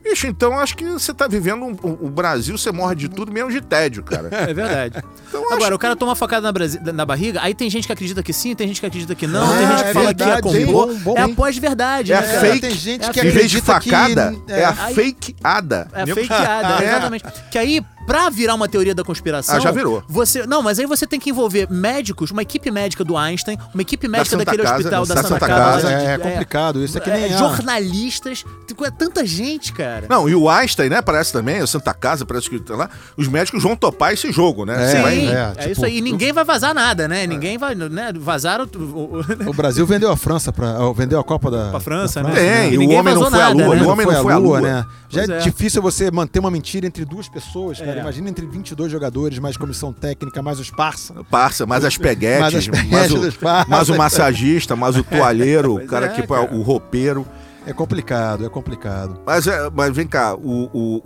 [0.08, 3.32] Bicho, então acho que você tá vivendo um- o o Brasil, você morre de tudo,
[3.32, 4.28] menos de tédio, cara.
[4.30, 5.02] É verdade.
[5.28, 7.92] Então, Agora, o que- cara toma facada na, brasi- na barriga, aí tem gente que
[7.92, 10.06] acredita que sim, tem gente que acredita que não, Ah, tem gente que é fala
[10.06, 10.86] verdade, que é complô.
[10.86, 12.40] bom, bom, é a pós-verdade, É a né, cara?
[12.40, 12.60] fake.
[12.60, 14.52] Tem gente É a que Em vez de acredita facada, que...
[14.52, 15.88] é, a Aí- fakeada.
[15.92, 16.88] É a fakeada, É.
[16.88, 17.24] exatamente.
[17.50, 19.56] Que aí, Pra virar uma teoria da conspiração.
[19.56, 20.02] Ah, já virou.
[20.08, 23.82] Você, não, mas aí você tem que envolver médicos, uma equipe médica do Einstein, uma
[23.82, 25.82] equipe médica Santa daquele Casa, hospital da, da Santa, Santa Casa.
[25.88, 27.38] Casa, é, é de- complicado, isso aqui é, nem é.
[27.38, 28.44] jornalistas,
[28.84, 30.06] é tanta gente, cara.
[30.08, 31.02] Não, e o Einstein, né?
[31.02, 32.90] Parece também, o Santa Casa, parece que tá lá.
[33.16, 34.84] Os médicos vão topar esse jogo, né?
[34.84, 35.98] É, Sim, vai- é, é, tipo- isso aí.
[35.98, 37.26] E ninguém vai vazar nada, né?
[37.26, 38.12] Ninguém vai, né?
[38.18, 42.22] Vazaram o- o- O Brasil vendeu a França para vendeu a Copa da Pra França,
[42.22, 42.34] da né?
[42.34, 43.82] Tem, E o ninguém homem não foi à nada, lua, né?
[43.82, 44.60] o homem não foi à lua.
[44.60, 44.84] né?
[45.08, 45.38] Já é, é.
[45.38, 47.95] difícil você manter uma mentira entre duas pessoas, cara.
[47.98, 48.00] É.
[48.00, 51.14] Imagina entre 22 jogadores, mais comissão técnica, mais os parça.
[51.30, 53.70] Parça, mais as peguetes, Mais as mais, peguetes o, dos parça.
[53.70, 56.54] mais o massagista, mais o toalheiro, o Pois cara é, que cara.
[56.54, 57.26] o roupeiro.
[57.66, 59.20] É complicado, é complicado.
[59.26, 61.00] Mas, é, mas vem cá, o, o-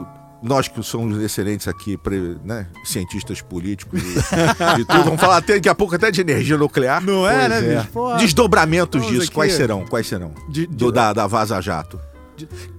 [0.00, 0.06] o-
[0.42, 4.18] nós que somos excelentes aqui, pre- né, cientistas políticos e,
[4.80, 7.00] e tudo, vamos falar até, daqui a pouco até de energia nuclear.
[7.00, 8.16] Não Pois é, né, é.
[8.18, 9.34] Desdobramentos Vamos disso, aqui.
[9.36, 9.84] quais serão?
[9.86, 10.32] Quais serão?
[10.48, 12.00] De- Do, de- da, da Vaza Jato.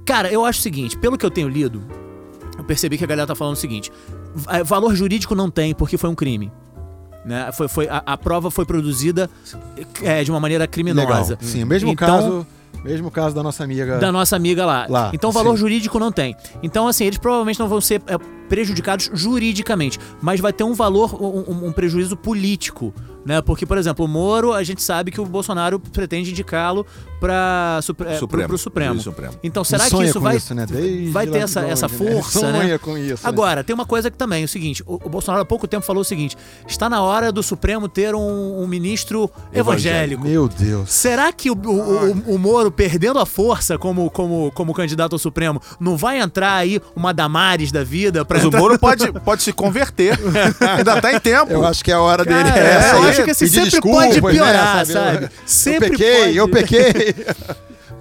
[0.06, 1.82] Cara, eu acho o seguinte, pelo que eu tenho lido,
[2.58, 3.92] eu percebi que a galera tá falando o seguinte:
[4.34, 6.52] va- valor jurídico não tem, porque foi um crime.
[7.26, 7.52] Né?
[7.54, 9.30] Foi, foi, a, a prova foi produzida
[10.02, 11.34] é, de uma maneira criminosa.
[11.36, 11.38] Legal.
[11.42, 12.48] Sim, mesmo Então, caso,
[12.84, 13.98] mesmo caso da nossa amiga.
[13.98, 14.86] da nossa amiga lá.
[14.90, 15.58] Lá, então valor sim.
[15.62, 16.36] jurídico não tem.
[16.62, 18.18] Então, assim, eles provavelmente não vão ser é,
[18.50, 22.94] prejudicados juridicamente, mas vai ter um valor, um, um- prejuízo político.
[23.26, 23.42] Né?
[23.42, 26.86] Porque, por exemplo, o Moro, a gente sabe que o Bolsonaro pretende indicá-lo
[27.22, 28.28] para é, Supremo.
[28.28, 28.92] Pro, pro Supremo.
[28.96, 29.34] Juiz Supremo.
[29.42, 30.66] Então, será que sonha isso vai, isso, né?
[31.10, 32.12] Vai ter essa, essa longe, né?
[32.16, 32.78] força, Sonha né?
[32.78, 33.30] com isso, né?
[33.30, 35.86] Agora, tem uma coisa que também, é o seguinte, o, o Bolsonaro há pouco tempo
[35.86, 36.36] falou o seguinte,
[36.68, 40.22] está na hora do Supremo ter um, um ministro evangélico.
[40.28, 40.92] Meu Deus.
[40.92, 45.20] Será que o, o, o- o Moro, perdendo a força como, como, como candidato ao
[45.20, 48.52] Supremo, não vai entrar aí uma Damares da vida pra Mas o.
[48.52, 50.18] Moro pode, pode se converter.
[50.78, 51.52] Ainda tá em tempo.
[51.52, 52.96] Eu acho que a hora dele Cara, é essa.
[52.96, 53.10] eu aí.
[53.10, 55.26] acho que assim, sempre pode né, piorar, sabe?
[55.26, 56.38] Eu- Sempre eu pequei, pode.
[56.38, 57.16] eu pequei.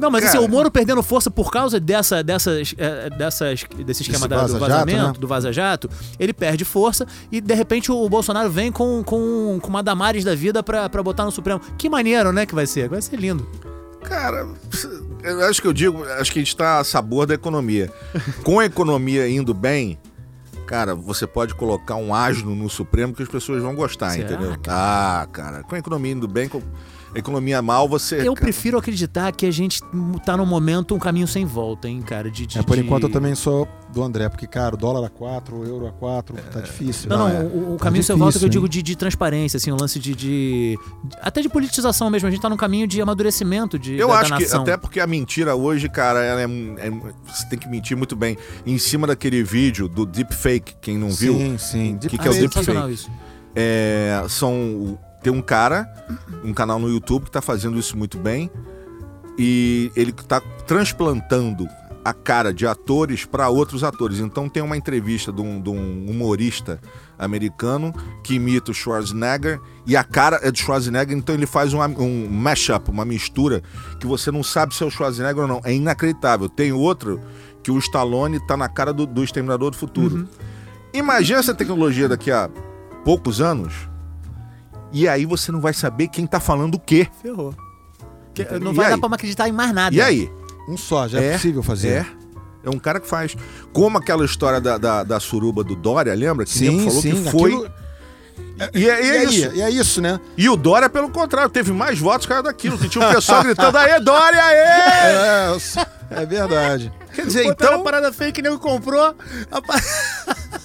[0.01, 4.27] Não, mas assim, o Moro perdendo força por causa dessa, dessas, eh, dessas, desse esquema
[4.27, 5.12] da- do vaza-jato, vazamento, né?
[5.16, 9.81] do vaza-jato, ele perde força e de repente o Bolsonaro vem com, com, com uma
[9.83, 11.61] Damares da vida pra, pra botar no Supremo.
[11.79, 12.88] Que maneiro, né, que vai ser?
[12.88, 13.49] Vai ser lindo.
[14.03, 14.49] Cara,
[15.23, 17.88] eu acho que eu digo, acho que a gente tá a sabor da economia.
[18.42, 19.97] Com a economia indo bem,
[20.72, 24.56] cara, você pode colocar um asno no Supremo que as pessoas vão gostar, Será, entendeu?
[24.66, 26.62] Ah, cara, com a economia indo bem, com
[27.14, 28.27] economia mal, você.
[28.27, 29.81] Eu prefiro acreditar que a gente
[30.25, 32.31] tá num momento, um caminho sem volta, hein, cara.
[32.31, 35.07] De, de- É, por de- enquanto eu também sou do André, porque, cara, o dólar
[35.07, 37.11] a 4, o euro a 4, tá difícil.
[37.11, 37.40] Não, não, é.
[37.42, 39.98] o, o Tá caminho sem volta que eu digo de, de transparência, assim, o lance
[39.98, 40.79] de, de-
[41.20, 42.27] Até de politização mesmo.
[42.29, 44.98] A gente tá num caminho de amadurecimento de, Eu da, acho da que, até porque
[45.01, 46.90] a mentira hoje, cara, ela é, é-
[47.27, 48.37] Você tem que mentir muito bem.
[48.64, 51.98] Em cima daquele vídeo do deepfake, quem não viu, Sim, sim.
[51.98, 52.92] que Ah, que é o é deepfake?
[52.92, 53.11] isso.
[53.55, 55.87] É, são tem um cara,
[56.44, 58.50] um canal no YouTube que tá fazendo isso muito bem
[59.38, 61.66] e ele tá transplantando
[62.04, 64.18] a cara de atores para outros atores.
[64.18, 66.80] Então tem uma entrevista de um, de um humorista
[67.16, 71.87] americano que imita o Schwarzenegger e a cara é do Schwarzenegger, então ele faz uma-
[71.87, 73.62] um mashup, uma mistura
[74.00, 75.61] que você não sabe se é o Schwarzenegger ou não.
[75.62, 76.48] É inacreditável.
[76.48, 77.20] Tem outro
[77.62, 80.26] que o Stallone tá na cara do, do Exterminador do Futuro.
[80.92, 82.50] Imagina essa tecnologia daqui a
[83.04, 83.72] poucos anos
[84.92, 87.09] e aí você não vai saber quem tá falando o quê.
[87.22, 87.55] Ferrou.
[88.35, 88.92] Que- E não vai aí?
[88.92, 89.94] dar pra acreditar em mais nada.
[89.94, 90.31] E aí?
[90.68, 91.88] Um só, já é, possível fazer.
[91.88, 92.07] É.
[92.64, 93.35] É um cara que faz.
[93.72, 96.44] Como aquela história da, da, da suruba do Dória, lembra?
[96.44, 97.11] Que Sim, falou sim.
[97.24, 97.52] que foi.
[97.52, 97.70] aquilo-
[98.74, 99.55] E é, e E, é aí, isso.
[99.57, 100.20] e é isso, né?
[100.37, 102.78] E o Dória, pelo contrário, teve mais votos que era daquilo.
[102.78, 104.57] Que tinha um pessoal gritando, aê, Dória, aê!
[104.57, 106.92] É, é verdade.
[107.12, 107.81] Quer dizer, Botaram então.
[107.81, 109.14] a parada fake, nego comprou.
[109.50, 109.81] A pa-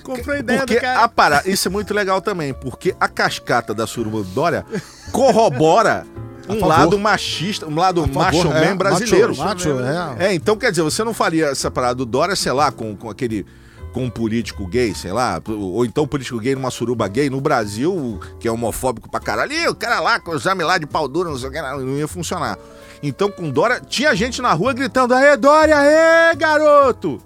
[0.00, 1.00] comprou a ideia Porque do cara.
[1.04, 4.64] a parada, isso é muito legal também, porque a cascata da suruba do Dória
[5.10, 6.06] corrobora
[6.48, 6.66] um favor.
[6.68, 9.36] lado machista, um lado favor, macho é, man brasileiro.
[9.36, 10.26] macho, macho, é.
[10.28, 13.08] É, então quer dizer, você não faria essa parada do Dória, sei lá, com, com
[13.10, 13.46] aquele.
[13.92, 17.42] Com um político gay, sei lá, ou então um político gay numa suruba gay no
[17.42, 20.86] Brasil, que é homofóbico pra caralho, Ih, o cara lá com o exame lá de
[20.86, 22.56] pau duro, não sei o que, não ia funcionar.
[23.02, 27.20] Então com Dória, tinha gente na rua gritando, aê, Dória, aê, garoto!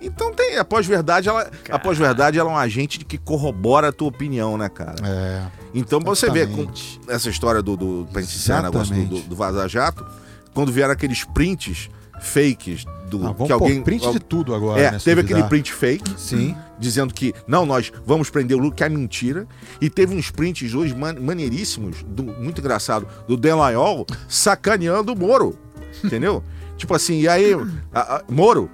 [0.00, 4.08] Então tem, a pós-verdade, ela, a pós-verdade ela é um agente que corrobora a tua
[4.08, 4.94] opinião, né, cara?
[5.04, 5.42] É.
[5.74, 7.00] Então pra você ver com Exatamente.
[7.08, 9.28] essa história do, do pra encerrar o negócio do, do, Exatamente.
[9.28, 10.06] do Vaza Jato,
[10.52, 11.88] quando vieram aqueles prints
[12.20, 16.18] fakes do Ah, que alguém print de tudo agora, é, né, teve aquele print fake
[16.18, 16.56] Sim.
[16.78, 19.46] dizendo que não, nós vamos prender o Lula, que é mentira.
[19.80, 25.58] E teve uns prints hoje man maneiríssimos, do- muito engraçado, do Delanhol sacaneando o Moro.
[26.02, 26.42] Entendeu?
[26.76, 27.54] tipo assim, e aí,
[27.94, 28.68] a- a- Moro?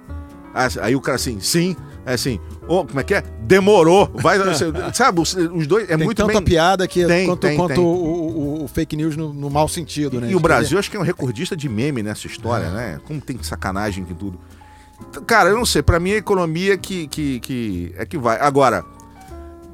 [0.53, 3.21] Ah, Aí o cara assim, sim, é assim, ô, como é que é?
[3.41, 4.09] Demorou.
[4.15, 4.37] Vai,
[4.93, 5.35] sabe, os,
[5.67, 6.43] dois, é Tem muito tanta bem.
[6.43, 7.83] piada que Tem, quanto, tem, quanto tem.
[7.83, 10.29] O, o- o fake news no, no mau sentido, né?
[10.29, 12.71] E o Brasil acho que é um recordista de meme nessa história, É.
[12.71, 12.99] né?
[13.05, 14.39] Como tem sacanagem que tudo.
[15.25, 15.81] Cara, eu não sei.
[15.81, 18.39] Pra mim, a economia que, que, que é que vai.
[18.39, 18.85] Agora,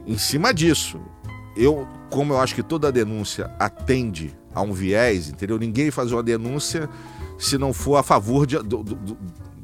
[0.07, 0.99] em cima disso,
[1.55, 5.59] eu, como eu acho que toda denúncia atende a um viés, entendeu?
[5.59, 6.89] Ninguém faz uma denúncia
[7.37, 9.17] se não for a favor de, do, do,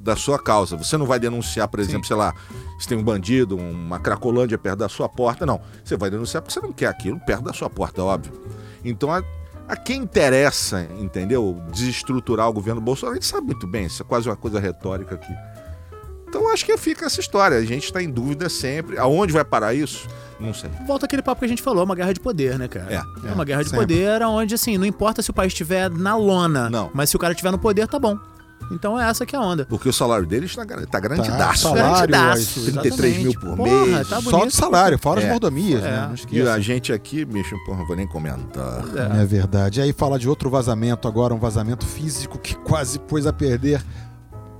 [0.05, 0.77] da sua causa.
[0.77, 2.09] Você não vai denunciar, por exemplo, Sim.
[2.09, 2.33] sei lá,
[2.79, 5.45] se tem um bandido, uma cracolândia perto da sua porta.
[5.45, 5.59] Não.
[5.83, 8.31] Você vai denunciar porque você não quer aquilo perto da sua porta, óbvio.
[8.83, 9.23] Então, a,
[9.67, 11.59] a quem interessa, entendeu?
[11.73, 15.15] Desestruturar o governo Bolsonaro, a gente sabe muito bem, isso é quase uma coisa retórica
[15.15, 15.33] aqui.
[16.27, 17.57] Então acho que fica essa história.
[17.57, 18.97] A gente está em dúvida sempre.
[18.97, 20.05] Aonde vai parar isso?
[20.37, 20.69] Não sei.
[20.85, 22.93] Volta aquele papo que a gente falou, uma guerra de poder, né, cara?
[22.93, 23.29] É.
[23.29, 23.85] É, uma guerra de sempre.
[23.85, 26.69] poder onde, assim, não importa se o país estiver na lona.
[26.69, 26.91] Não.
[26.93, 28.19] Mas se o cara estiver no poder, tá bom.
[28.71, 29.65] Então é essa que é a onda.
[29.65, 31.63] Porque o salário deles está tá grandidaço.
[31.63, 34.09] Tá, salário, grandidaço, 33 mil por Porra, mês.
[34.09, 35.25] Tá Só de salário, fora é.
[35.25, 35.91] as mordomias, é.
[35.91, 36.15] né?
[36.31, 38.83] E a gente aqui, bicho, porra, não vou nem comentar.
[38.95, 39.21] É.
[39.21, 39.79] é verdade.
[39.79, 43.81] E aí falar de outro vazamento agora, um vazamento físico que quase pôs a perder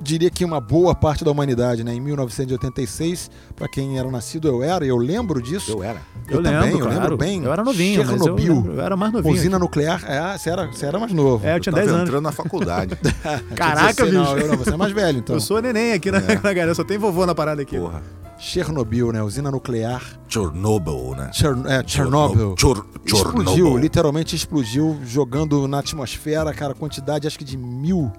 [0.05, 1.93] diria que uma boa parte da humanidade, né?
[1.93, 5.71] Em 1986, para quem era nascido, eu era, eu lembro disso.
[5.71, 5.99] Eu era.
[6.27, 6.93] Eu, eu lembro, também, claro.
[6.93, 7.43] eu lembro bem.
[7.43, 9.33] Eu era novinho, Chernobyl, eu, eu, era mais novinho.
[9.33, 11.45] Usina nuclear, é, você era, você era mais novo.
[11.45, 12.01] É, eu tinha 10 anos.
[12.03, 12.95] entrando na faculdade.
[13.55, 14.17] Caraca, bicho.
[14.17, 15.35] Não, eu não, você é mais velho, então.
[15.35, 16.35] Eu sou neném aqui na, é.
[16.35, 17.77] galera, só tem vovô na parada aqui.
[17.77, 18.01] Porra.
[18.37, 19.23] Chernobyl, né?
[19.23, 20.03] Usina nuclear.
[20.27, 21.31] Chernobyl, né?
[21.33, 22.55] Chern é, Chernobyl.
[22.59, 28.11] Chor explodiu, literalmente explodiu, jogando na atmosfera, cara, quantidade acho que de mil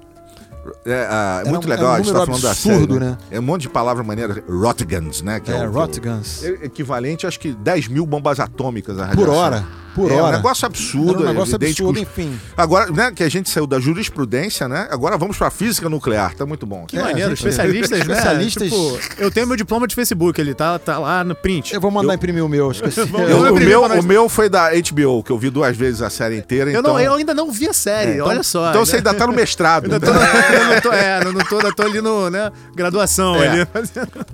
[0.84, 3.10] é, ah, é muito um, legal é um a gente tá falando absurdo, da série.
[3.10, 3.18] Né?
[3.30, 4.42] É um monte de palavra maneira.
[4.48, 5.40] Rotguns, né?
[5.40, 6.44] Que é, é Rotguns.
[6.44, 9.64] É equivalente, acho que 10 mil bombas atômicas Por hora.
[9.96, 10.26] Por é, hora.
[10.26, 11.22] um negócio absurdo.
[11.22, 12.38] É um negócio absurdo, enfim.
[12.54, 14.86] Agora, né, que a gente saiu da jurisprudência, né?
[14.90, 16.34] Agora vamos pra física nuclear.
[16.34, 16.84] Tá muito bom.
[16.84, 17.30] Que é, maneiro.
[17.30, 18.14] Gente, especialistas, né?
[18.14, 18.68] Especialistas.
[18.70, 21.72] Tipo, eu tenho meu diploma de Facebook, ele tá, tá lá no print.
[21.72, 22.16] Eu vou mandar eu...
[22.16, 23.00] imprimir o meu, esqueci.
[23.08, 26.10] eu, eu, o, meu, o meu foi da HBO, que eu vi duas vezes a
[26.10, 26.70] série inteira.
[26.70, 26.92] Eu, então...
[26.92, 28.68] não, eu ainda não vi a série, é, então, olha só.
[28.68, 28.86] Então né?
[28.86, 29.84] você ainda tá no mestrado.
[29.84, 33.42] ainda tô, eu não tô, é, não tô, ainda tô ali no, né, graduação.
[33.42, 33.48] É.
[33.48, 33.66] Ali.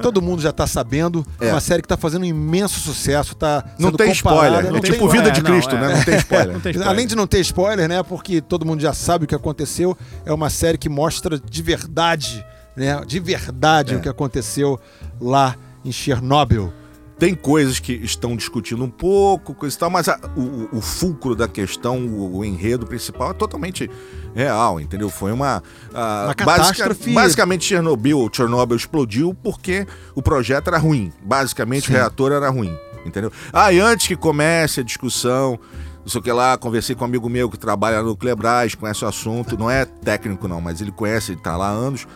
[0.02, 1.24] Todo mundo já tá sabendo.
[1.40, 1.52] É.
[1.52, 4.68] Uma série que tá fazendo um imenso sucesso, tá Não tem spoiler.
[4.68, 5.94] Não é tipo Vida de Cristo, né?
[5.94, 6.56] Não tem spoiler spoiler.
[6.56, 6.88] spoiler.
[6.88, 8.02] Além de não ter spoiler, né?
[8.02, 9.96] Porque todo mundo já sabe o que aconteceu.
[10.24, 12.44] É uma série que mostra de verdade,
[12.76, 13.00] né?
[13.06, 13.96] De verdade é.
[13.96, 14.78] o que aconteceu
[15.20, 16.72] lá em Chernobyl.
[17.18, 21.36] Tem coisas que estão discutindo um pouco, coisa e tal, mas a, o, o, fulcro
[21.36, 23.88] da questão, o, o, enredo principal é totalmente
[24.34, 25.08] real, entendeu?
[25.08, 25.62] Foi uma,
[25.94, 27.12] a, uma catástrofe.
[27.12, 29.86] basicamente, Chernobyl, Chernobyl explodiu porque
[30.16, 31.12] o projeto era ruim.
[31.22, 31.92] Basicamente, Sim.
[31.92, 33.32] o reator era ruim, entendeu?
[33.52, 35.58] Ah, e antes que comece a discussão
[36.02, 39.04] não sei o que lá, conversei com um amigo meu que trabalha no Clebras, conhece
[39.04, 42.06] o assunto, não é técnico não, mas ele conhece, ele tá lá há anos.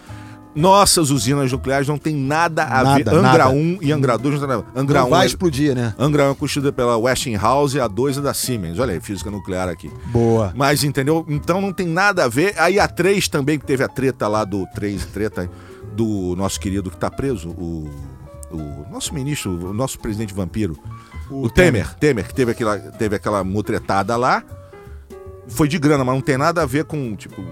[0.56, 3.16] Nossas usinas nucleares não tem nada a nada, ver.
[3.18, 3.48] Angra nada.
[3.50, 4.66] 1 e Angra 2 não tem nada.
[4.74, 5.94] Angra não 1 vai é, explodir, né?
[5.98, 8.78] Angra 1 é construída pela Westinghouse e a 2 é da Siemens.
[8.78, 9.90] Olha aí, física nuclear aqui.
[10.06, 10.54] Boa.
[10.56, 11.26] Mas entendeu?
[11.28, 12.54] Então não tem nada a ver.
[12.56, 15.48] Aí a 3 também, que teve a treta lá do 3, treta
[15.94, 17.90] do nosso querido que tá preso, o,
[18.56, 20.78] o nosso ministro, o nosso presidente vampiro.
[21.30, 24.42] O, o Temer, Temer, Temer, que teve aquela, teve aquela mutretada lá.
[25.48, 27.44] Foi de grana, mas não tem nada a ver com, tipo.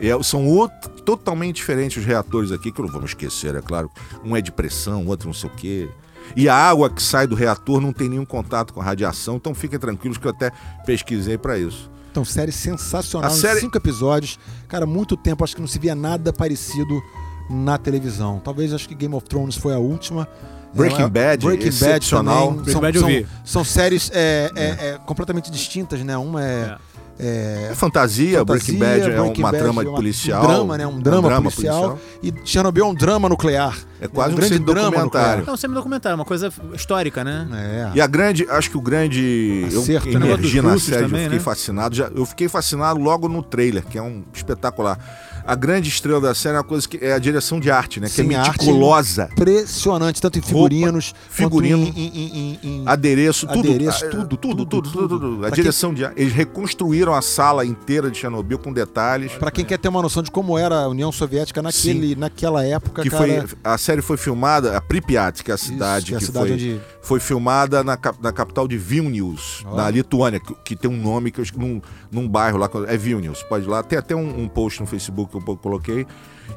[0.00, 3.90] É, são outro, totalmente diferentes os reatores aqui, que não vamos esquecer, é claro.
[4.24, 5.88] Um é de pressão, outro não sei o quê.
[6.34, 9.54] E a água que sai do reator não tem nenhum contato com a radiação, então
[9.54, 10.50] fiquem tranquilos que eu até
[10.84, 11.90] pesquisei para isso.
[12.10, 13.60] Então, série sensacional, a série...
[13.60, 14.38] cinco episódios.
[14.68, 17.02] Cara, muito tempo, acho que não se via nada parecido
[17.48, 18.40] na televisão.
[18.42, 20.28] Talvez acho que Game of Thrones foi a última.
[20.74, 22.50] Breaking Bad, Breaking excepcional.
[22.52, 22.80] Bad também.
[22.80, 23.26] Breaking Bad eu vi.
[23.44, 26.16] São, são séries é, é, é, completamente distintas, né?
[26.16, 26.76] Uma é...
[27.16, 30.42] É, é fantasia, fantasia, Breaking Bad é uma Bad trama é uma, policial.
[30.42, 30.86] Um drama, né?
[30.86, 31.98] Um drama, um drama policial.
[32.22, 32.42] policial.
[32.42, 33.78] E Chernobyl é um drama nuclear.
[34.00, 35.44] É quase um, um grande drama documentário.
[35.46, 37.46] É um semi-documentário, uma coisa histórica, né?
[37.94, 37.98] É.
[37.98, 39.64] E a grande, acho que o grande.
[39.68, 41.44] Acerto, eu emergi na série, também, eu fiquei né?
[41.44, 41.94] fascinado.
[41.94, 44.98] Já, eu fiquei fascinado logo no trailer, que é um espetacular
[45.46, 48.08] a grande estrela da série é uma coisa que é a direção de arte, né?
[48.08, 49.28] Sim, que é meticulosa.
[49.32, 54.90] Impressionante, tanto em figurinos, Roupa, figurino, em, em, em, adereço, tudo, adereço, tudo, tudo, tudo,
[54.90, 56.20] tudo, tudo, A direção de arte.
[56.20, 59.32] Eles reconstruíram a sala inteira de Chernobyl com detalhes.
[59.32, 63.02] Para quem quer ter uma noção de como era a União Soviética naquele, naquela época,
[63.02, 63.46] que cara...
[63.46, 66.20] foi a série foi filmada, a Pripyat, que é a cidade Isso, que, é a
[66.20, 66.80] cidade foi, onde...
[67.02, 69.76] foi filmada na, na capital de Vilnius, oh.
[69.76, 71.80] na Lituânia, que, que, tem um nome que eu num,
[72.10, 73.82] num bairro lá, é Vilnius, pode ir lá.
[73.82, 76.06] Tem até um, um post no Facebook que eu coloquei.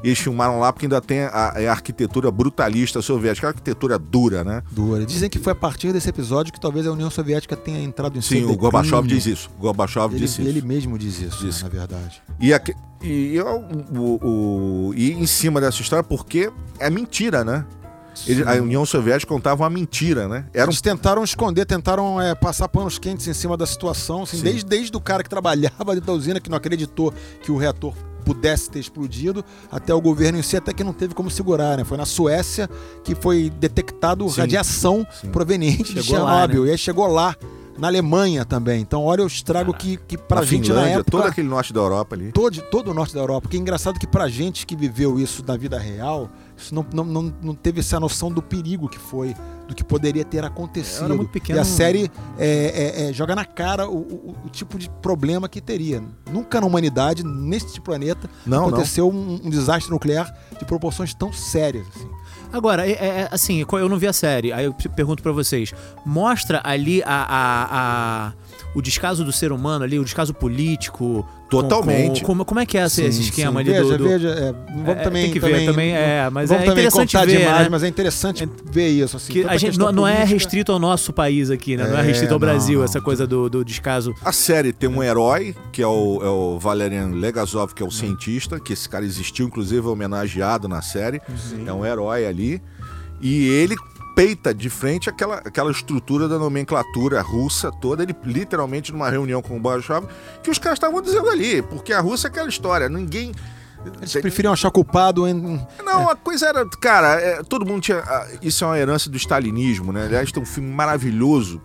[0.02, 4.44] E eles filmaram lá porque ainda tem a, a arquitetura brutalista soviética, a arquitetura dura,
[4.44, 4.62] né?
[4.70, 5.04] Dura.
[5.04, 8.20] Dizem que foi a partir desse episódio que talvez a União Soviética tenha entrado em
[8.20, 9.50] Sim, o Gorbachev diz isso.
[9.58, 10.50] O Gorbachev ele, disse isso.
[10.50, 12.22] Ele mesmo diz isso, né, na verdade.
[12.38, 17.64] E, aqui, e, o, o, e em cima dessa história, porque é mentira, né?
[18.26, 20.46] Ele, a União Soviética contava uma mentira, né?
[20.52, 20.70] Era um...
[20.70, 24.96] Eles tentaram esconder, tentaram é, passar panos quentes em cima da situação, assim, desde, desde
[24.96, 27.12] o cara que trabalhava dentro da usina, que não acreditou
[27.42, 27.94] que o reator
[28.28, 31.84] pudesse ter explodido, até o governo em si até que não teve como segurar, né?
[31.84, 32.68] Foi na Suécia
[33.02, 34.40] que foi detectado Sim.
[34.42, 35.30] radiação Sim.
[35.30, 36.62] proveniente de Chegou lá, Chernobyl.
[36.64, 36.68] né?
[36.68, 37.34] E aí chegou lá,
[37.78, 38.80] na Alemanha também.
[38.82, 41.10] Então olha o estrago que, que pra Na gente na Finlândia, época...
[41.10, 42.32] todo aquele norte da Europa ali.
[42.32, 43.48] todo, todo o norte da Europa.
[43.48, 46.28] Que é engraçado que pra gente que viveu isso na vida real,
[46.58, 49.34] isso não, não, não, não teve essa noção do perigo que foi,
[49.66, 51.00] do que poderia ter acontecido.
[51.00, 51.58] Eu era muito pequeno.
[51.58, 55.48] E a série é, é, é, joga na cara o, o- o tipo de problema
[55.48, 56.02] que teria.
[56.32, 58.68] Nunca na humanidade, neste planeta, Não, não.
[58.68, 61.86] aconteceu um, um desastre nuclear de proporções tão sérias.
[61.94, 62.08] assim.
[62.52, 65.72] Agora, é, é, assim, eu não vi a série, aí eu pe- pergunto pra vocês.
[66.04, 67.68] Mostra ali a, a-
[68.28, 68.32] a-
[68.74, 71.26] o descaso do ser humano ali, o descaso político.
[71.48, 72.20] com- Totalmente.
[72.20, 73.58] com- como, como é que é esse, esse Sim, esquema sim.
[73.60, 74.04] ali veja, do.
[74.04, 76.84] do- Veja, é, vamos É, também, tem que ver também, é, mas vamos é também
[76.84, 77.68] interessante contar ver, demais, né?
[77.70, 79.16] mas é interessante ver isso.
[79.16, 81.88] Assim, que a gente não, não é restrito ao nosso país aqui, né?
[81.88, 82.84] Não é É, restrito ao Brasil, não.
[82.84, 84.14] essa coisa do, do descaso.
[84.22, 87.90] A série tem um herói, que é o, é o Valerian Legazov, que é o
[87.90, 91.22] cientista, que esse cara existiu, inclusive é homenageado na série.
[91.66, 92.60] É um herói ali.
[93.22, 93.74] E ele
[94.18, 99.56] peita de frente aquela, aquela estrutura da nomenclatura russa toda, ele literalmente numa reunião com
[99.56, 100.08] o Gorbachev,
[100.42, 103.30] que os caras estavam dizendo ali, porque a Rússia é aquela história, ninguém...
[104.00, 105.64] Eles preferiam achar culpado em.
[105.84, 106.68] Não, a coisa era.
[106.80, 108.02] Cara, é, todo mundo tinha.
[108.42, 110.04] Isso é uma herança do stalinismo, né?
[110.06, 111.62] Aliás, tem um filme maravilhoso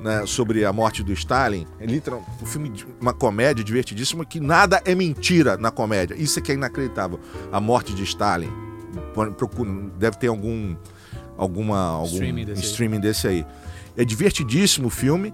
[0.00, 1.66] né, sobre a morte do Stalin.
[1.78, 6.14] É literal, um filme, de- uma comédia divertidíssima que nada é mentira na comédia.
[6.14, 7.20] Isso é que é inacreditável.
[7.52, 8.50] A morte de Stalin.
[9.36, 10.74] Procura, deve ter algum.
[11.42, 13.46] Alguma, algum Streaming desse streaming desse aí.
[13.96, 15.32] É divertidíssimo o filme.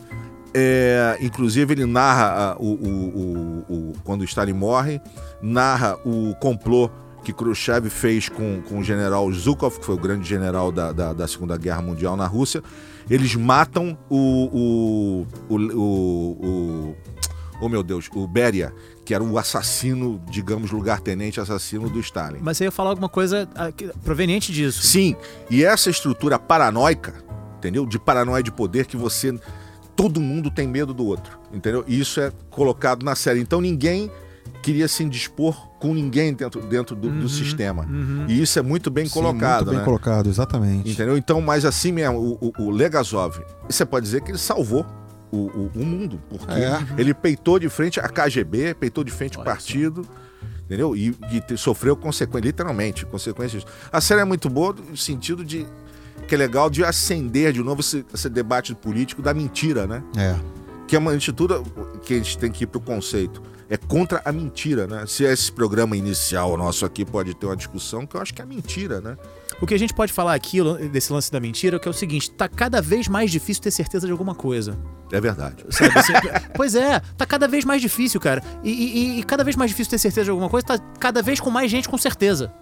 [0.54, 4.98] É, inclusive ele narra ah, o, o- o- o- quando o Stalin morre,
[5.42, 6.90] narra o complô
[7.22, 11.12] que Khrushchev fez com, com o general Zhukov, que foi o grande general da, da,
[11.12, 12.62] da Segunda Guerra Mundial na Rússia.
[13.10, 15.26] Eles matam o.
[15.48, 16.96] o, o, o, o
[17.60, 18.72] oh meu Deus, o Beria,
[19.08, 22.40] que era o assassino, digamos, lugar-tenente assassino do Stalin.
[22.42, 23.72] Mas você ia falar alguma coisa ah,
[24.04, 24.82] proveniente disso.
[24.82, 25.16] Sim,
[25.48, 27.14] e essa estrutura paranoica,
[27.56, 27.86] entendeu?
[27.86, 29.34] De paranoia de poder que você.
[29.96, 31.82] Todo mundo tem medo do outro, entendeu?
[31.88, 33.40] E isso é colocado na série.
[33.40, 34.10] Então ninguém
[34.62, 37.88] queria se indispor com ninguém dentro, dentro do, do sistema.
[38.28, 39.84] E isso é muito bem Sim, colocado, muito bem né?
[39.86, 40.90] colocado, exatamente.
[40.90, 41.16] Entendeu?
[41.16, 44.84] Então, mas assim mesmo, o, o, o Legazov, você pode dizer que ele salvou
[45.30, 46.78] o, o, o mundo, porque É.
[46.96, 50.06] ele peitou de frente a KGB, peitou de frente o partido,
[50.64, 50.96] entendeu?
[50.96, 53.64] E, e te- sofreu consequências, literalmente, consequências.
[53.92, 55.66] A série é muito boa no sentido de
[56.26, 60.02] que é legal de acender de novo esse, esse debate político da mentira, né?
[60.16, 60.34] É.
[60.86, 61.54] Que é uma atitude
[62.02, 63.42] que a gente tem que ir pro conceito.
[63.70, 65.04] É contra a mentira, né?
[65.06, 68.46] Se esse programa inicial nosso aqui pode ter uma discussão, que eu acho que é
[68.46, 69.16] mentira, né?
[69.60, 70.58] O que a gente pode falar aqui
[70.92, 74.06] desse lance da mentira, que é o seguinte, tá cada vez mais difícil ter certeza
[74.06, 74.78] de alguma coisa.
[75.10, 75.64] É verdade.
[75.70, 75.98] Sabe?
[75.98, 76.12] Assim,
[76.54, 78.40] pois é, tá cada vez mais difícil, cara.
[78.62, 81.40] E, e- e cada vez mais difícil ter certeza de alguma coisa, tá cada vez
[81.40, 82.52] com mais gente com certeza.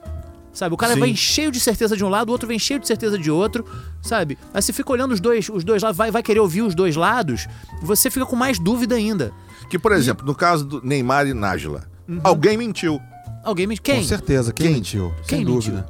[0.54, 0.74] Sabe?
[0.74, 1.00] O cara Sim.
[1.00, 3.62] vem cheio de certeza de um lado, o outro vem cheio de certeza de outro,
[4.00, 4.38] sabe?
[4.54, 6.96] Aí você fica olhando os dois, os dois lados, vai, vai querer ouvir os dois
[6.96, 7.46] lados,
[7.82, 9.32] você fica com mais dúvida ainda.
[9.68, 11.84] Que, por exemplo, no caso do Neymar e Nájila,
[12.24, 12.98] alguém mentiu.
[13.44, 13.76] Alguém me.
[13.76, 13.96] Quem?
[13.96, 14.50] Com certeza.
[14.50, 14.74] Quem, Quem?
[14.76, 15.12] mentiu?
[15.28, 15.54] Quem Sem mentiu?
[15.54, 15.86] dúvida.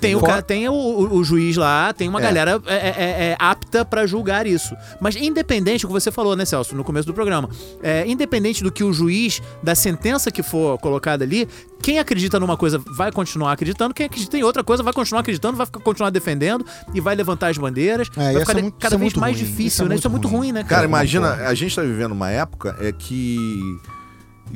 [0.00, 2.22] Tem, o, cara, tem o, o- o juiz lá, tem uma É.
[2.22, 4.74] galera é, é- é apta pra julgar isso.
[5.00, 7.48] Mas independente, o que você falou, né, Celso, no começo do programa,
[7.82, 11.46] é, independente do que o juiz, da sentença que for colocada ali,
[11.82, 15.56] quem acredita numa coisa vai continuar acreditando, quem acredita em outra coisa vai continuar acreditando,
[15.56, 18.08] vai ficar- continuar defendendo e vai levantar as bandeiras.
[18.16, 19.44] É, vai isso ficar é muito- cada é vez mais ruim.
[19.46, 19.94] difícil, Isso é né?
[19.96, 20.36] Isso é muito ruim.
[20.38, 20.74] ruim, né, cara?
[20.76, 23.48] Cara, imagina, a gente tá vivendo uma época é que.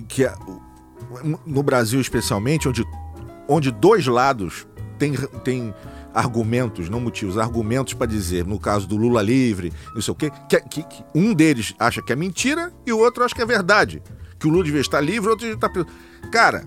[0.09, 0.26] que
[1.46, 2.85] no Brasil, especialmente, onde,
[3.48, 4.66] onde dois lados
[5.12, 5.75] têm tem
[6.12, 10.31] argumentos, não motivos, argumentos para dizer, no caso do Lula livre, não sei o quê,
[10.49, 13.47] que, que- que um deles acha que é mentira e o outro acha que é
[13.47, 14.01] verdade.
[14.38, 15.88] Que o Lula devia estar livre, o outro devia estar preso.
[16.31, 16.67] Cara,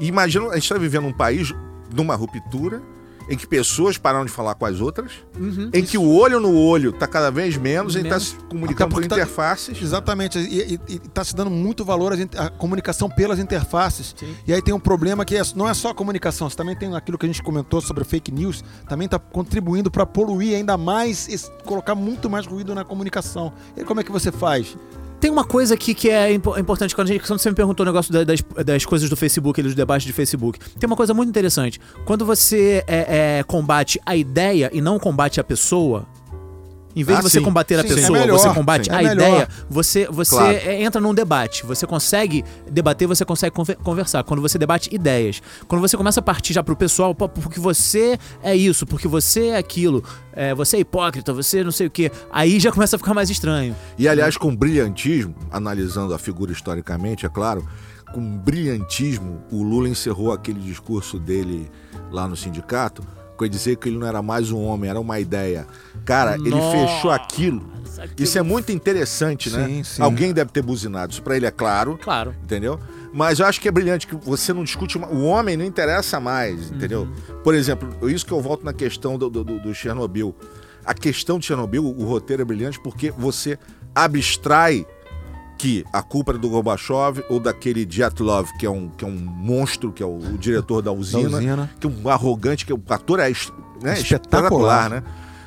[0.00, 1.52] imagina, a gente está vivendo um país
[1.94, 2.82] numa ruptura
[3.28, 5.70] em que pessoas pararam de falar com as outras, Uhum.
[5.72, 8.28] em que o olho no olho está cada vez menos, e está Menos.
[8.28, 9.80] se comunicando por tá- interfaces.
[9.80, 14.14] Exatamente, e está se dando muito valor à comunicação pelas interfaces.
[14.18, 14.34] Sim.
[14.46, 16.94] E aí tem um problema que é- não é só a comunicação, você também tem
[16.94, 21.28] aquilo que a gente comentou sobre fake news, também está contribuindo para poluir ainda mais,
[21.64, 23.52] colocar muito mais ruído na comunicação.
[23.76, 24.76] E como é que você faz?
[25.24, 27.82] Tem uma coisa aqui que é impo- importante, quando, a gente, quando você me perguntou
[27.82, 31.14] o negócio da- das, das coisas do Facebook, dos debates de Facebook, tem uma coisa
[31.14, 31.80] muito interessante.
[32.04, 36.04] Quando você é, é, combate a ideia e não combate a pessoa,
[36.96, 37.44] em vez Ah, de você sim.
[37.44, 40.52] combater a Sim, pessoa, é melhor, você combate sim, a é ideia, você, você Claro.
[40.56, 41.64] é, entra num debate.
[41.66, 44.22] Você consegue debater, você consegue conver- conversar.
[44.24, 45.42] Quando você debate ideias.
[45.66, 49.56] Quando você começa a partir já pro pessoal, porque você é isso, porque você é
[49.56, 53.14] aquilo, é, você é hipócrita, você não sei o quê, aí já começa a ficar
[53.14, 53.74] mais estranho.
[53.98, 57.66] E aliás, com brilhantismo, analisando a figura historicamente, é claro,
[58.12, 61.68] com brilhantismo, o Lula encerrou aquele discurso dele
[62.12, 63.02] lá no sindicato
[63.42, 65.66] ele dizer que ele não era mais um homem, era uma ideia.
[66.04, 67.62] Cara, ele Nossa, fechou aquilo.
[68.18, 69.66] Isso é muito interessante, né?
[69.66, 70.02] Sim, sim.
[70.02, 71.12] Alguém deve ter buzinado.
[71.12, 72.34] Isso pra ele é claro, Claro.
[72.42, 72.78] entendeu?
[73.12, 74.98] Mas eu acho que é brilhante que você não discute.
[74.98, 77.08] uma- O homem não interessa mais, entendeu?
[77.42, 80.34] Por exemplo, isso que eu volto na questão do, do, do- do Chernobyl.
[80.84, 83.58] A questão de Chernobyl, o roteiro é brilhante porque você
[83.94, 84.86] abstrai
[85.58, 89.16] que a culpa é do Gorbachev ou daquele Dyatlov, que é um, que é um
[89.16, 91.70] monstro, que é o, o diretor da usina, usina.
[91.78, 93.98] que é um arrogante, que o ator é, né, Espetacular.
[94.00, 95.02] espetacular, né?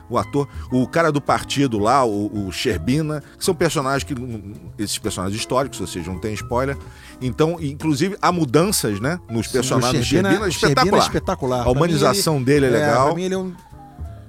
[0.10, 4.16] O ator, o cara do partido lá, o, o Sherbina, que são personagens que.
[4.78, 6.78] Esses personagens históricos, ou seja, não tem spoiler.
[7.22, 9.20] Então, inclusive, há mudanças, né?
[9.30, 9.96] Nos personagens.
[9.96, 10.98] O do Sherbina, é espetacular.
[10.98, 11.68] é espetacular.
[11.68, 13.08] A humanização dele é legal.
[13.08, 13.54] Pra mim, ele é um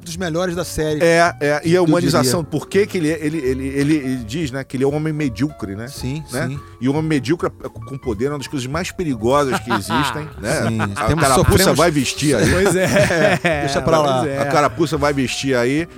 [0.08, 1.00] dos melhores da série.
[1.02, 4.64] É, é, e a humanização, por que que ele, é- ele, ele, ele, diz, né,
[4.64, 5.86] que ele é um homem medíocre, né?
[5.88, 6.48] Sim, né?
[6.48, 6.60] sim.
[6.80, 10.62] E o homem medíocre com poder é uma das coisas mais perigosas que existem, né?
[10.68, 12.50] Sim, A temos- carapuça sofremos- vai vestir aí.
[12.50, 13.38] Pois é.
[13.62, 14.26] deixa pra lá.
[14.26, 14.38] É.
[14.40, 15.88] A carapuça vai vestir aí.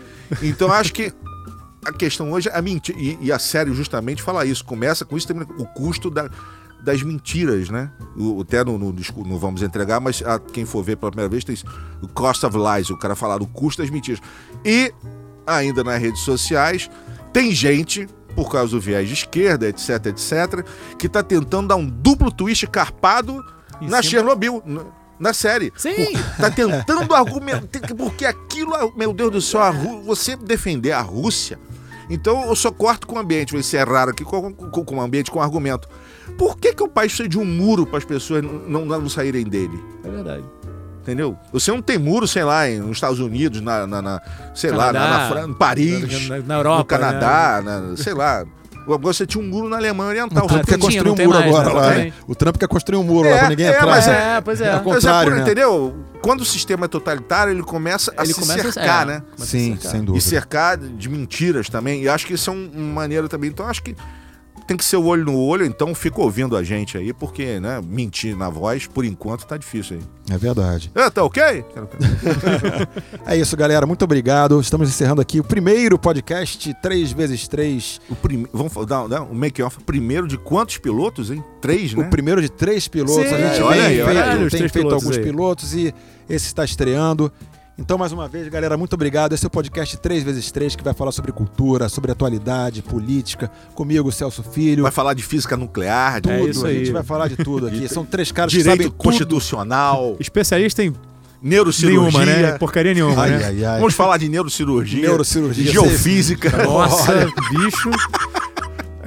[0.43, 1.13] Então acho que
[1.85, 2.99] a questão hoje é a mentira.
[2.99, 4.65] E, e a série justamente fala isso.
[4.65, 6.29] Começa com isso, termina com o custo da-
[6.85, 7.91] das mentiras, né?
[8.17, 8.95] O, até no, no
[9.27, 11.65] não vamos entregar, mas a, quem for ver pela primeira vez tem isso.
[12.03, 14.21] O cost of lies, o cara falar do custo das mentiras.
[14.65, 14.93] E
[15.47, 16.91] ainda nas redes sociais,
[17.33, 20.65] tem gente, por causa do viés de esquerda, etc, etc,
[20.99, 23.45] que tá tentando dar um duplo twist carpado
[23.81, 24.63] Em na cima- Chernobyl.
[25.19, 25.71] na- série.
[25.77, 26.13] Sim.
[26.39, 27.81] Tá tentando argumentar.
[27.95, 31.59] Porque aquilo, meu Deus do céu, a Rú- você defender a Rússia.
[32.11, 35.31] Então eu só corto com o ambiente, vou encerrar aqui com, com, com o ambiente,
[35.31, 35.89] com argumento.
[36.37, 39.09] Por que, que o país precisa de um muro para as pessoas não, não, não
[39.09, 39.83] saírem dele?
[40.05, 40.45] É verdade.
[41.03, 41.37] Entendeu?
[41.53, 44.21] Você não tem muro, sei lá, nos Estados Unidos, na, na- na-
[44.55, 48.45] sei lá, Canadá, na, na Fran- Paris, na- Europa, no Canadá, na- sei lá.
[48.95, 50.45] Agora você tinha um muro na Alemanha Oriental.
[50.45, 51.73] O Trump quer construir um muro agora né?
[51.73, 51.81] lá.
[51.87, 52.15] Exatamente.
[52.27, 53.87] O Trump quer construir um muro É, lá pra ninguém é, entrar.
[53.87, 54.37] mas né?
[54.37, 54.69] É, pois é.
[54.71, 55.43] É é contrário, por- né?
[55.45, 55.95] entendeu?
[56.23, 59.23] Quando o sistema é totalitário, ele começa a Ele se começa cercar, é, né?
[59.39, 59.91] Sim, cercar.
[59.93, 60.25] sem E dúvida.
[60.25, 62.03] cercar de mentiras também.
[62.03, 63.49] E acho que isso é um- uma maneira também.
[63.51, 63.97] Então acho que
[64.71, 67.81] tem que ser o olho no olho, então fica ouvindo a gente aí, porque, né,
[67.85, 70.35] mentir na voz, por enquanto, tá difícil aí.
[70.37, 70.93] É verdade.
[70.95, 71.43] É, tá ok?
[73.27, 73.85] É isso, galera.
[73.85, 74.61] Muito obrigado.
[74.61, 78.01] Estamos encerrando aqui o primeiro podcast 3x3.
[78.09, 78.47] O prime...
[78.53, 81.43] Vamos dar, dar um make-off primeiro de quantos pilotos, hein?
[81.61, 82.07] Três, né?
[82.07, 83.29] O primeiro de três pilotos.
[83.29, 84.39] Sim, a gente olha tem aí, feito, aí.
[84.39, 85.25] Tem feito pilotos alguns aí.
[85.25, 85.95] pilotos e
[86.29, 87.33] esse está estreando.
[87.81, 89.33] Então, mais uma vez, galera, muito obrigado.
[89.33, 93.51] Esse é o podcast 3x3 que vai falar sobre cultura, sobre atualidade, política.
[93.75, 94.83] Comigo, Celso Filho.
[94.83, 96.47] Vai falar de física nuclear, de tudo.
[96.47, 96.93] É isso A gente aí.
[96.93, 97.89] vai falar de tudo aqui.
[97.93, 98.99] São três caras que direito sabem tudo.
[99.03, 100.95] constitucional, Especialista em
[101.43, 102.01] neurocirurgia.
[102.21, 102.53] nenhuma, né?
[102.59, 103.45] Porcaria nenhuma, Ai, né?
[103.47, 103.79] ai, ai.
[103.79, 105.73] Vamos falar de neurocirurgia, Neurocirurgia.
[105.73, 106.51] geofísica.
[106.63, 107.13] Nossa,
[107.51, 107.89] bicho.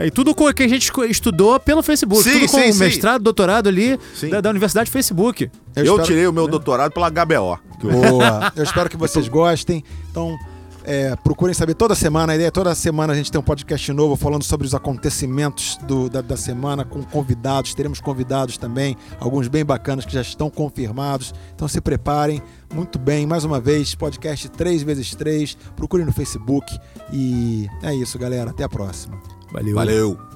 [0.04, 2.24] É, E tudo com que a gente estudou pelo Facebook.
[2.24, 2.80] Sim, tudo com sim, o sim.
[2.80, 4.00] mestrado, doutorado ali
[4.30, 5.50] da, da Universidade Facebook.
[5.76, 7.60] Eu, espero- tirei o meu doutorado pela HBO.
[7.84, 8.52] eu- Boa.
[8.56, 9.84] Eu espero que vocês gostem.
[10.12, 10.38] Então,
[10.86, 12.34] é, procurem saber toda semana.
[12.34, 15.78] A ideia é toda semana a gente tem um podcast novo falando sobre os acontecimentos
[15.84, 17.74] do- da, da semana com convidados.
[17.74, 21.34] Teremos convidados também, alguns bem bacanas que já estão confirmados.
[21.56, 22.42] Então se preparem.
[22.74, 25.56] Muito bem, mais uma vez, podcast 3x3.
[25.76, 26.78] Procurem no Facebook.
[27.12, 28.50] E é isso, galera.
[28.52, 29.18] Até a próxima.
[29.54, 29.76] Valeu.
[29.76, 30.33] Valeu.